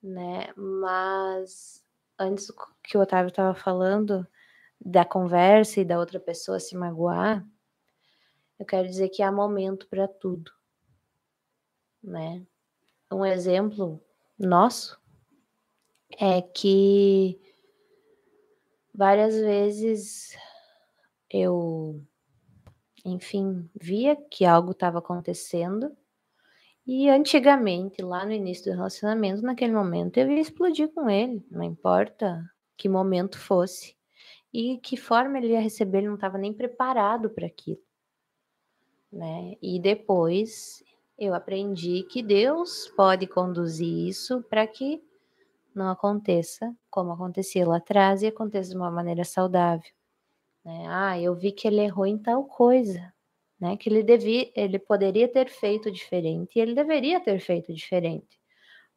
[0.02, 0.52] né?
[0.56, 1.82] Mas
[2.18, 2.48] antes
[2.84, 4.26] que o Otávio estava falando
[4.80, 7.46] da conversa e da outra pessoa se magoar,
[8.58, 10.50] eu quero dizer que há momento para tudo,
[12.02, 12.44] né?
[13.10, 14.00] Um exemplo
[14.38, 15.00] nosso
[16.18, 17.40] é que
[18.94, 20.36] várias vezes
[21.28, 22.00] eu,
[23.04, 25.96] enfim, via que algo estava acontecendo
[26.92, 31.62] e antigamente, lá no início do relacionamento, naquele momento, eu ia explodir com ele, não
[31.62, 32.44] importa
[32.76, 33.96] que momento fosse.
[34.52, 37.80] E que forma ele ia receber, ele não estava nem preparado para aquilo.
[39.12, 39.56] Né?
[39.62, 40.82] E depois
[41.20, 45.02] eu aprendi que Deus pode conduzir isso para que
[45.74, 49.90] não aconteça como acontecia lá atrás e aconteça de uma maneira saudável.
[50.64, 50.86] Né?
[50.88, 53.12] Ah, eu vi que ele errou em tal coisa
[53.60, 53.76] né?
[53.76, 58.40] Que ele devia, ele poderia ter feito diferente e ele deveria ter feito diferente.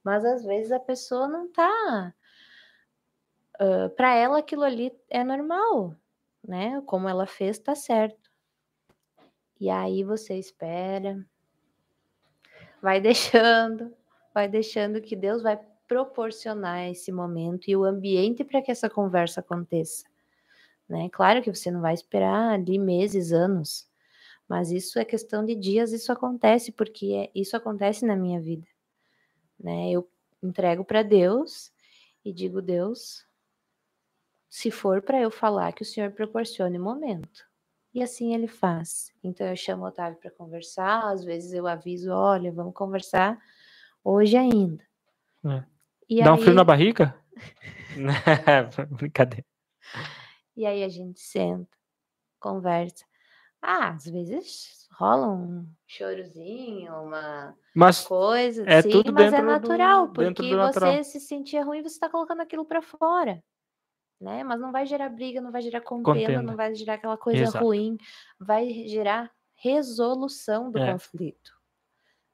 [0.04, 2.14] Mas às vezes a pessoa não tá
[3.60, 5.96] uh, para ela aquilo ali é normal,
[6.48, 6.82] né?
[6.86, 8.32] Como ela fez tá certo.
[9.60, 11.26] E aí você espera,
[12.84, 13.96] vai deixando,
[14.34, 15.58] vai deixando que Deus vai
[15.88, 20.06] proporcionar esse momento e o ambiente para que essa conversa aconteça.
[20.90, 21.08] Né?
[21.10, 23.90] Claro que você não vai esperar ali meses, anos,
[24.50, 28.68] mas isso é questão de dias, isso acontece, porque é, isso acontece na minha vida.
[29.58, 29.90] Né?
[29.92, 30.10] Eu
[30.44, 31.72] entrego para Deus
[32.26, 33.26] e digo, Deus,
[34.50, 37.46] se for para eu falar, que o Senhor proporcione o momento.
[37.94, 39.14] E assim ele faz.
[39.24, 43.38] Então eu chamo o Otávio para conversar, às vezes eu aviso, olha, vamos conversar
[44.04, 44.84] hoje ainda.
[45.46, 45.64] É.
[46.24, 46.30] Dá aí...
[46.32, 47.16] um frio na barriga?
[48.92, 49.46] Brincadeira.
[50.56, 51.78] E aí a gente senta,
[52.40, 53.06] conversa.
[53.62, 60.08] Ah, às vezes rola um chorozinho, uma mas coisa, é sim, tudo mas é natural,
[60.08, 60.94] do, porque natural.
[60.94, 63.44] você se sentia ruim, você está colocando aquilo para fora.
[64.20, 64.44] Né?
[64.44, 66.42] Mas não vai gerar briga, não vai gerar contenda, contenda.
[66.42, 67.64] não vai gerar aquela coisa Exato.
[67.64, 67.98] ruim,
[68.40, 70.92] vai gerar resolução do é.
[70.92, 71.52] conflito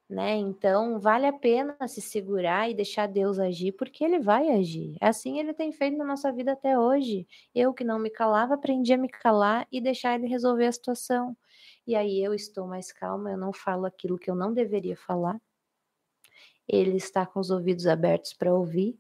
[0.10, 0.36] né?
[0.38, 4.98] Então, vale a pena se segurar e deixar Deus agir, porque ele vai agir.
[5.00, 7.28] Assim ele tem feito na nossa vida até hoje.
[7.54, 11.38] Eu que não me calava, aprendi a me calar e deixar ele resolver a situação.
[11.86, 15.40] E aí eu estou mais calma, eu não falo aquilo que eu não deveria falar.
[16.68, 19.00] Ele está com os ouvidos abertos para ouvir.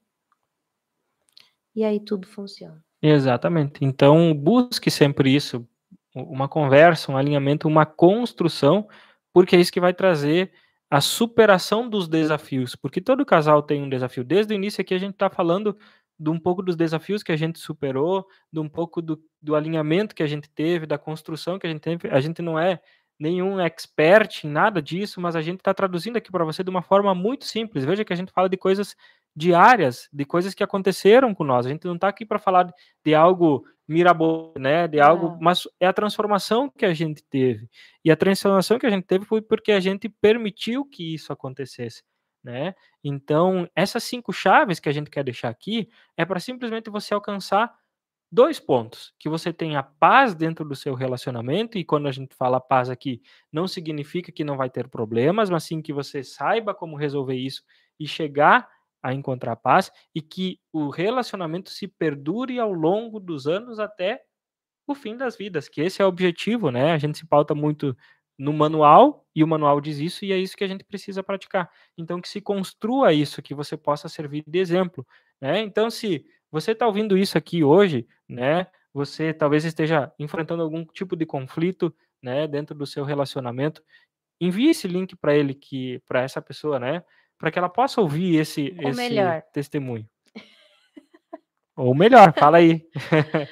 [1.76, 2.84] E aí tudo funciona.
[3.02, 3.84] Exatamente.
[3.84, 5.68] Então, busque sempre isso,
[6.14, 8.88] uma conversa, um alinhamento, uma construção,
[9.34, 10.52] porque é isso que vai trazer
[10.90, 14.24] a superação dos desafios, porque todo casal tem um desafio.
[14.24, 15.78] Desde o início aqui a gente está falando
[16.20, 20.16] de um pouco dos desafios que a gente superou, de um pouco do, do, alinhamento
[20.16, 22.10] que a gente teve, da construção que a gente teve.
[22.10, 22.82] A gente não é
[23.20, 26.82] nenhum expert em nada disso, mas a gente está traduzindo aqui para você de uma
[26.82, 27.84] forma muito simples.
[27.84, 28.96] Veja que a gente fala de coisas
[29.36, 31.66] diárias, de coisas que aconteceram com nós.
[31.66, 34.88] A gente não está aqui para falar de algo mirabolante, né?
[34.88, 35.38] De algo, é.
[35.42, 37.68] mas é a transformação que a gente teve.
[38.06, 42.04] E a transformação que a gente teve foi porque a gente permitiu que isso acontecesse,
[42.44, 42.74] né?
[43.04, 47.74] Então, essas cinco chaves que a gente quer deixar aqui é para simplesmente você alcançar
[48.32, 52.60] dois pontos: que você tenha paz dentro do seu relacionamento, e quando a gente fala
[52.60, 53.22] paz aqui,
[53.52, 57.64] não significa que não vai ter problemas, mas sim que você saiba como resolver isso
[58.00, 58.68] e chegar
[59.02, 64.22] a encontrar paz e que o relacionamento se perdure ao longo dos anos até
[64.88, 66.92] o fim das vidas, que esse é o objetivo, né?
[66.94, 67.96] A gente se pauta muito
[68.38, 71.70] no manual e o manual diz isso e é isso que a gente precisa praticar.
[71.98, 75.06] Então que se construa isso, que você possa servir de exemplo,
[75.42, 75.62] né?
[75.62, 78.68] Então se você está ouvindo isso aqui hoje, né?
[78.94, 83.82] Você talvez esteja enfrentando algum tipo de conflito, né, dentro do seu relacionamento,
[84.42, 87.04] envie esse link para ele que para essa pessoa, né?
[87.40, 89.42] para que ela possa ouvir esse, esse melhor.
[89.54, 90.08] testemunho.
[91.76, 92.86] Ou melhor, fala aí.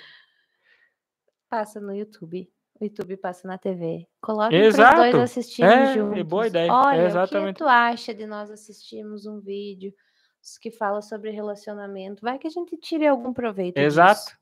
[1.50, 2.52] passa no YouTube.
[2.80, 4.06] O YouTube passa na TV.
[4.22, 6.20] Coloca os dois assistirem é, juntos.
[6.20, 6.72] É boa ideia.
[6.72, 7.52] Olha, é exatamente.
[7.52, 9.94] o que tu acha de nós assistirmos um vídeo
[10.56, 12.22] que fala sobre relacionamento?
[12.22, 14.22] Vai que a gente tire algum proveito Exato.
[14.22, 14.38] Disso,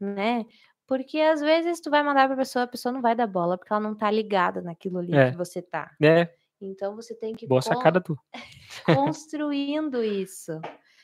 [0.00, 0.46] né?
[0.86, 3.72] Porque às vezes tu vai mandar pra pessoa, a pessoa não vai dar bola, porque
[3.72, 5.30] ela não tá ligada naquilo ali é.
[5.30, 5.94] que você tá.
[6.02, 6.32] É.
[6.60, 8.16] Então você tem que Boa sacada tu.
[8.86, 10.58] construindo isso,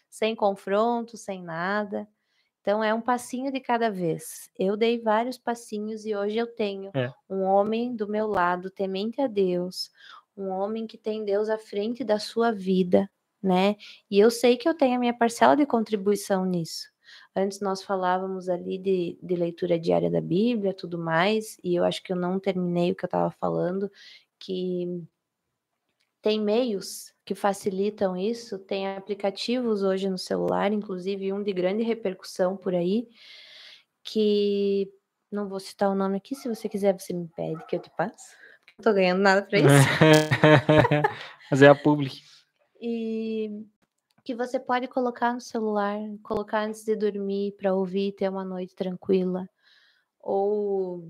[0.09, 2.09] sem confronto, sem nada.
[2.63, 4.49] Então é um passinho de cada vez.
[4.57, 7.13] Eu dei vários passinhos e hoje eu tenho é.
[7.29, 9.91] um homem do meu lado, temente a Deus,
[10.37, 13.11] um homem que tem Deus à frente da sua vida,
[13.43, 13.77] né?
[14.11, 16.91] E eu sei que eu tenho a minha parcela de contribuição nisso.
[17.35, 22.03] Antes nós falávamos ali de, de leitura diária da Bíblia, tudo mais, e eu acho
[22.03, 23.91] que eu não terminei o que eu estava falando,
[24.39, 25.03] que
[26.21, 32.57] tem meios que facilitam isso, tem aplicativos hoje no celular, inclusive um de grande repercussão
[32.57, 33.09] por aí,
[34.05, 34.89] que
[35.31, 37.91] não vou citar o nome aqui, se você quiser você me pede que eu te
[37.91, 38.37] passo.
[38.79, 39.69] Não tô ganhando nada para isso.
[41.51, 42.23] Mas é a public.
[42.85, 43.65] E
[44.25, 48.75] que você pode colocar no celular, colocar antes de dormir para ouvir, ter uma noite
[48.75, 49.49] tranquila.
[50.21, 51.09] Ou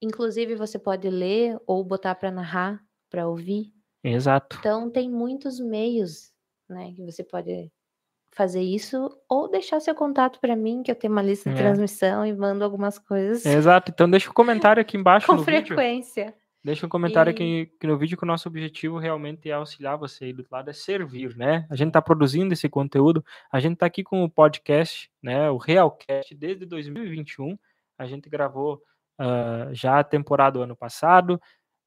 [0.00, 3.72] inclusive você pode ler ou botar para narrar, para ouvir.
[4.02, 4.56] Exato.
[4.58, 6.32] Então tem muitos meios,
[6.68, 7.70] né, que você pode
[8.32, 11.58] fazer isso ou deixar seu contato para mim, que eu tenho uma lista de é.
[11.58, 13.46] transmissão e mando algumas coisas.
[13.46, 13.90] Exato.
[13.90, 16.26] Então deixa um comentário aqui embaixo com frequência.
[16.26, 16.45] Vídeo.
[16.66, 17.32] Deixa um comentário e...
[17.32, 20.68] aqui, aqui, no vídeo que o nosso objetivo realmente é auxiliar você aí do lado,
[20.68, 21.64] é servir, né?
[21.70, 25.48] A gente está produzindo esse conteúdo, a gente está aqui com o podcast, né?
[25.48, 27.56] O Realcast desde 2021.
[27.96, 28.82] A gente gravou
[29.20, 31.40] uh, já a temporada do ano passado,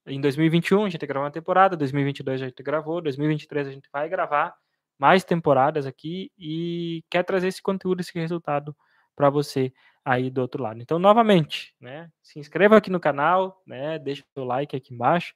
[0.07, 4.07] em 2021 a gente gravou uma temporada, 2022 a gente gravou, 2023 a gente vai
[4.07, 4.56] gravar
[4.97, 8.73] mais temporadas aqui e quer trazer esse conteúdo, esse resultado
[9.14, 9.73] para você
[10.10, 10.81] aí do outro lado.
[10.81, 15.36] Então, novamente, né, se inscreva aqui no canal, né, deixa o seu like aqui embaixo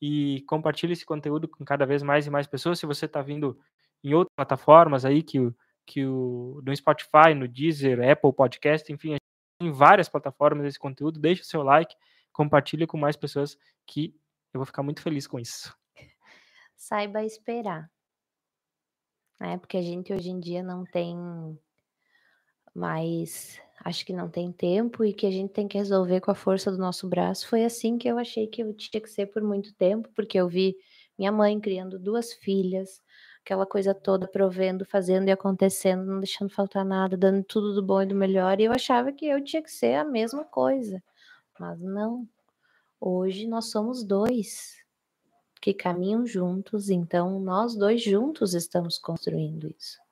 [0.00, 2.78] e compartilhe esse conteúdo com cada vez mais e mais pessoas.
[2.78, 3.58] Se você está vindo
[4.02, 5.38] em outras plataformas aí, que,
[5.86, 9.16] que o, no Spotify, no Deezer, Apple Podcast, enfim,
[9.60, 11.94] em várias plataformas esse conteúdo, deixe o seu like,
[12.32, 14.14] compartilhe com mais pessoas que
[14.54, 15.76] eu vou ficar muito feliz com isso.
[16.74, 17.90] Saiba esperar.
[19.38, 19.58] Né?
[19.58, 21.14] Porque a gente hoje em dia não tem
[22.74, 26.34] mais acho que não tem tempo e que a gente tem que resolver com a
[26.34, 27.46] força do nosso braço.
[27.48, 30.48] Foi assim que eu achei que eu tinha que ser por muito tempo, porque eu
[30.48, 30.76] vi
[31.18, 33.02] minha mãe criando duas filhas,
[33.42, 38.02] aquela coisa toda, provendo, fazendo e acontecendo, não deixando faltar nada, dando tudo do bom
[38.02, 41.02] e do melhor, e eu achava que eu tinha que ser a mesma coisa.
[41.60, 42.26] Mas não.
[43.00, 44.76] Hoje nós somos dois
[45.60, 50.03] que caminham juntos, então nós dois juntos estamos construindo isso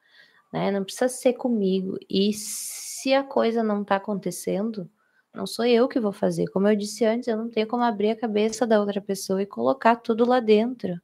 [0.52, 0.70] né?
[0.70, 1.98] Não precisa ser comigo.
[2.08, 4.88] E se a coisa não está acontecendo,
[5.34, 6.46] não sou eu que vou fazer.
[6.48, 9.46] Como eu disse antes, eu não tenho como abrir a cabeça da outra pessoa e
[9.46, 11.00] colocar tudo lá dentro.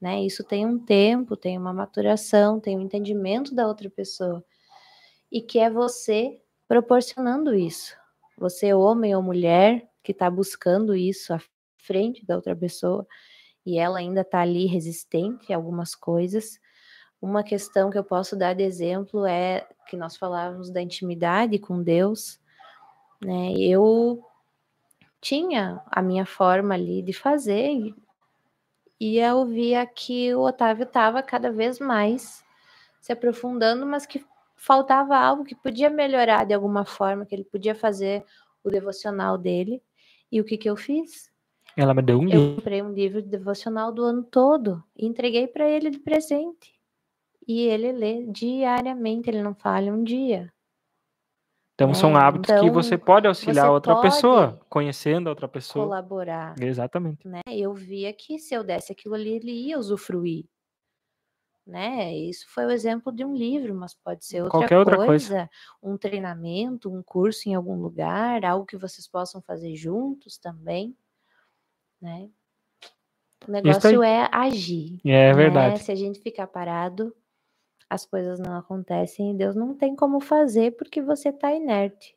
[0.00, 0.22] Né?
[0.22, 4.44] Isso tem um tempo, tem uma maturação, tem um entendimento da outra pessoa.
[5.32, 6.38] E que é você
[6.68, 7.96] proporcionando isso.
[8.36, 11.40] Você, homem ou mulher, que está buscando isso à
[11.78, 13.06] frente da outra pessoa,
[13.64, 16.60] e ela ainda está ali resistente a algumas coisas,
[17.26, 21.82] uma questão que eu posso dar de exemplo é que nós falávamos da intimidade com
[21.82, 22.40] Deus,
[23.20, 23.52] né?
[23.58, 24.24] Eu
[25.20, 27.92] tinha a minha forma ali de fazer
[29.00, 32.44] e eu via que o Otávio estava cada vez mais
[33.00, 34.24] se aprofundando, mas que
[34.54, 38.24] faltava algo que podia melhorar de alguma forma, que ele podia fazer
[38.62, 39.82] o devocional dele.
[40.30, 41.30] E o que que eu fiz?
[41.76, 42.38] Ela me deu um livro.
[42.38, 46.75] Eu comprei um livro de devocional do ano todo e entreguei para ele de presente
[47.46, 50.52] e ele lê diariamente, ele não falha um dia.
[51.74, 55.84] Então, são é, hábitos então, que você pode auxiliar outra pessoa, conhecendo a outra pessoa.
[55.84, 56.54] Colaborar.
[56.58, 57.28] Exatamente.
[57.28, 57.42] Né?
[57.46, 60.46] Eu via que se eu desse aquilo ali, ele ia usufruir.
[61.66, 62.16] Né?
[62.16, 65.50] Isso foi o exemplo de um livro, mas pode ser outra, Qualquer outra coisa, coisa,
[65.82, 70.96] um treinamento, um curso em algum lugar, algo que vocês possam fazer juntos também,
[72.00, 72.30] né?
[73.46, 74.98] O negócio é agir.
[75.04, 75.74] É verdade.
[75.74, 75.76] Né?
[75.76, 77.14] Se a gente ficar parado,
[77.88, 82.16] as coisas não acontecem e Deus não tem como fazer porque você está inerte.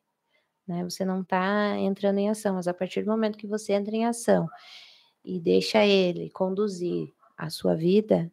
[0.67, 0.83] Né?
[0.83, 4.05] Você não está entrando em ação, mas a partir do momento que você entra em
[4.05, 4.47] ação
[5.23, 8.31] e deixa Ele conduzir a sua vida,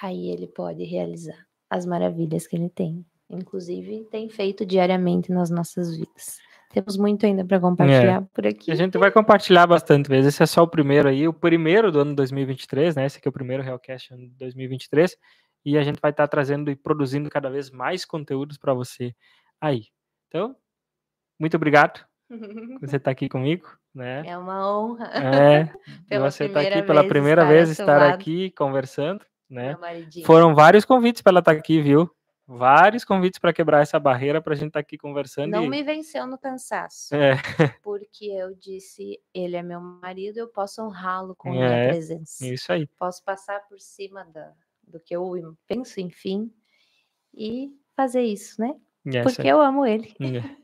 [0.00, 3.04] aí Ele pode realizar as maravilhas que Ele tem.
[3.28, 6.38] Inclusive, tem feito diariamente nas nossas vidas.
[6.70, 8.26] Temos muito ainda para compartilhar é.
[8.34, 8.70] por aqui.
[8.70, 10.34] A gente vai compartilhar bastante vezes.
[10.34, 13.06] Esse é só o primeiro aí, o primeiro do ano 2023, né?
[13.06, 15.16] Esse aqui é o primeiro Realcast ano 2023
[15.66, 19.12] e a gente vai estar trazendo e produzindo cada vez mais conteúdos para você
[19.60, 19.88] aí.
[20.28, 20.54] Então,
[21.40, 24.22] muito obrigado por você estar aqui comigo, né?
[24.24, 25.10] É uma honra.
[26.08, 29.76] É, você estar aqui pela primeira vez estar aqui conversando, né?
[30.24, 32.08] Foram vários convites para ela estar aqui, viu?
[32.46, 35.50] Vários convites para quebrar essa barreira para a gente estar aqui conversando.
[35.50, 35.68] Não e...
[35.68, 37.12] me venceu no cansaço.
[37.12, 37.32] É.
[37.82, 42.46] Porque eu disse, ele é meu marido, eu posso honrá-lo com é, minha presença.
[42.46, 42.86] Isso aí.
[42.96, 44.52] Posso passar por cima da,
[44.86, 46.52] do que eu penso, enfim,
[47.34, 48.74] e fazer isso, né?
[49.06, 50.14] Yes, Porque eu amo ele.
[50.20, 50.56] Yeah.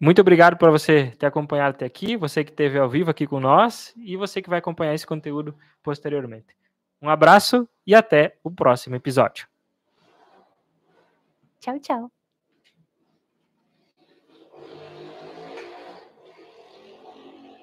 [0.00, 3.40] Muito obrigado por você ter acompanhado até aqui, você que esteve ao vivo aqui com
[3.40, 6.56] nós e você que vai acompanhar esse conteúdo posteriormente.
[7.02, 9.48] Um abraço e até o próximo episódio.
[11.60, 12.17] Tchau, tchau.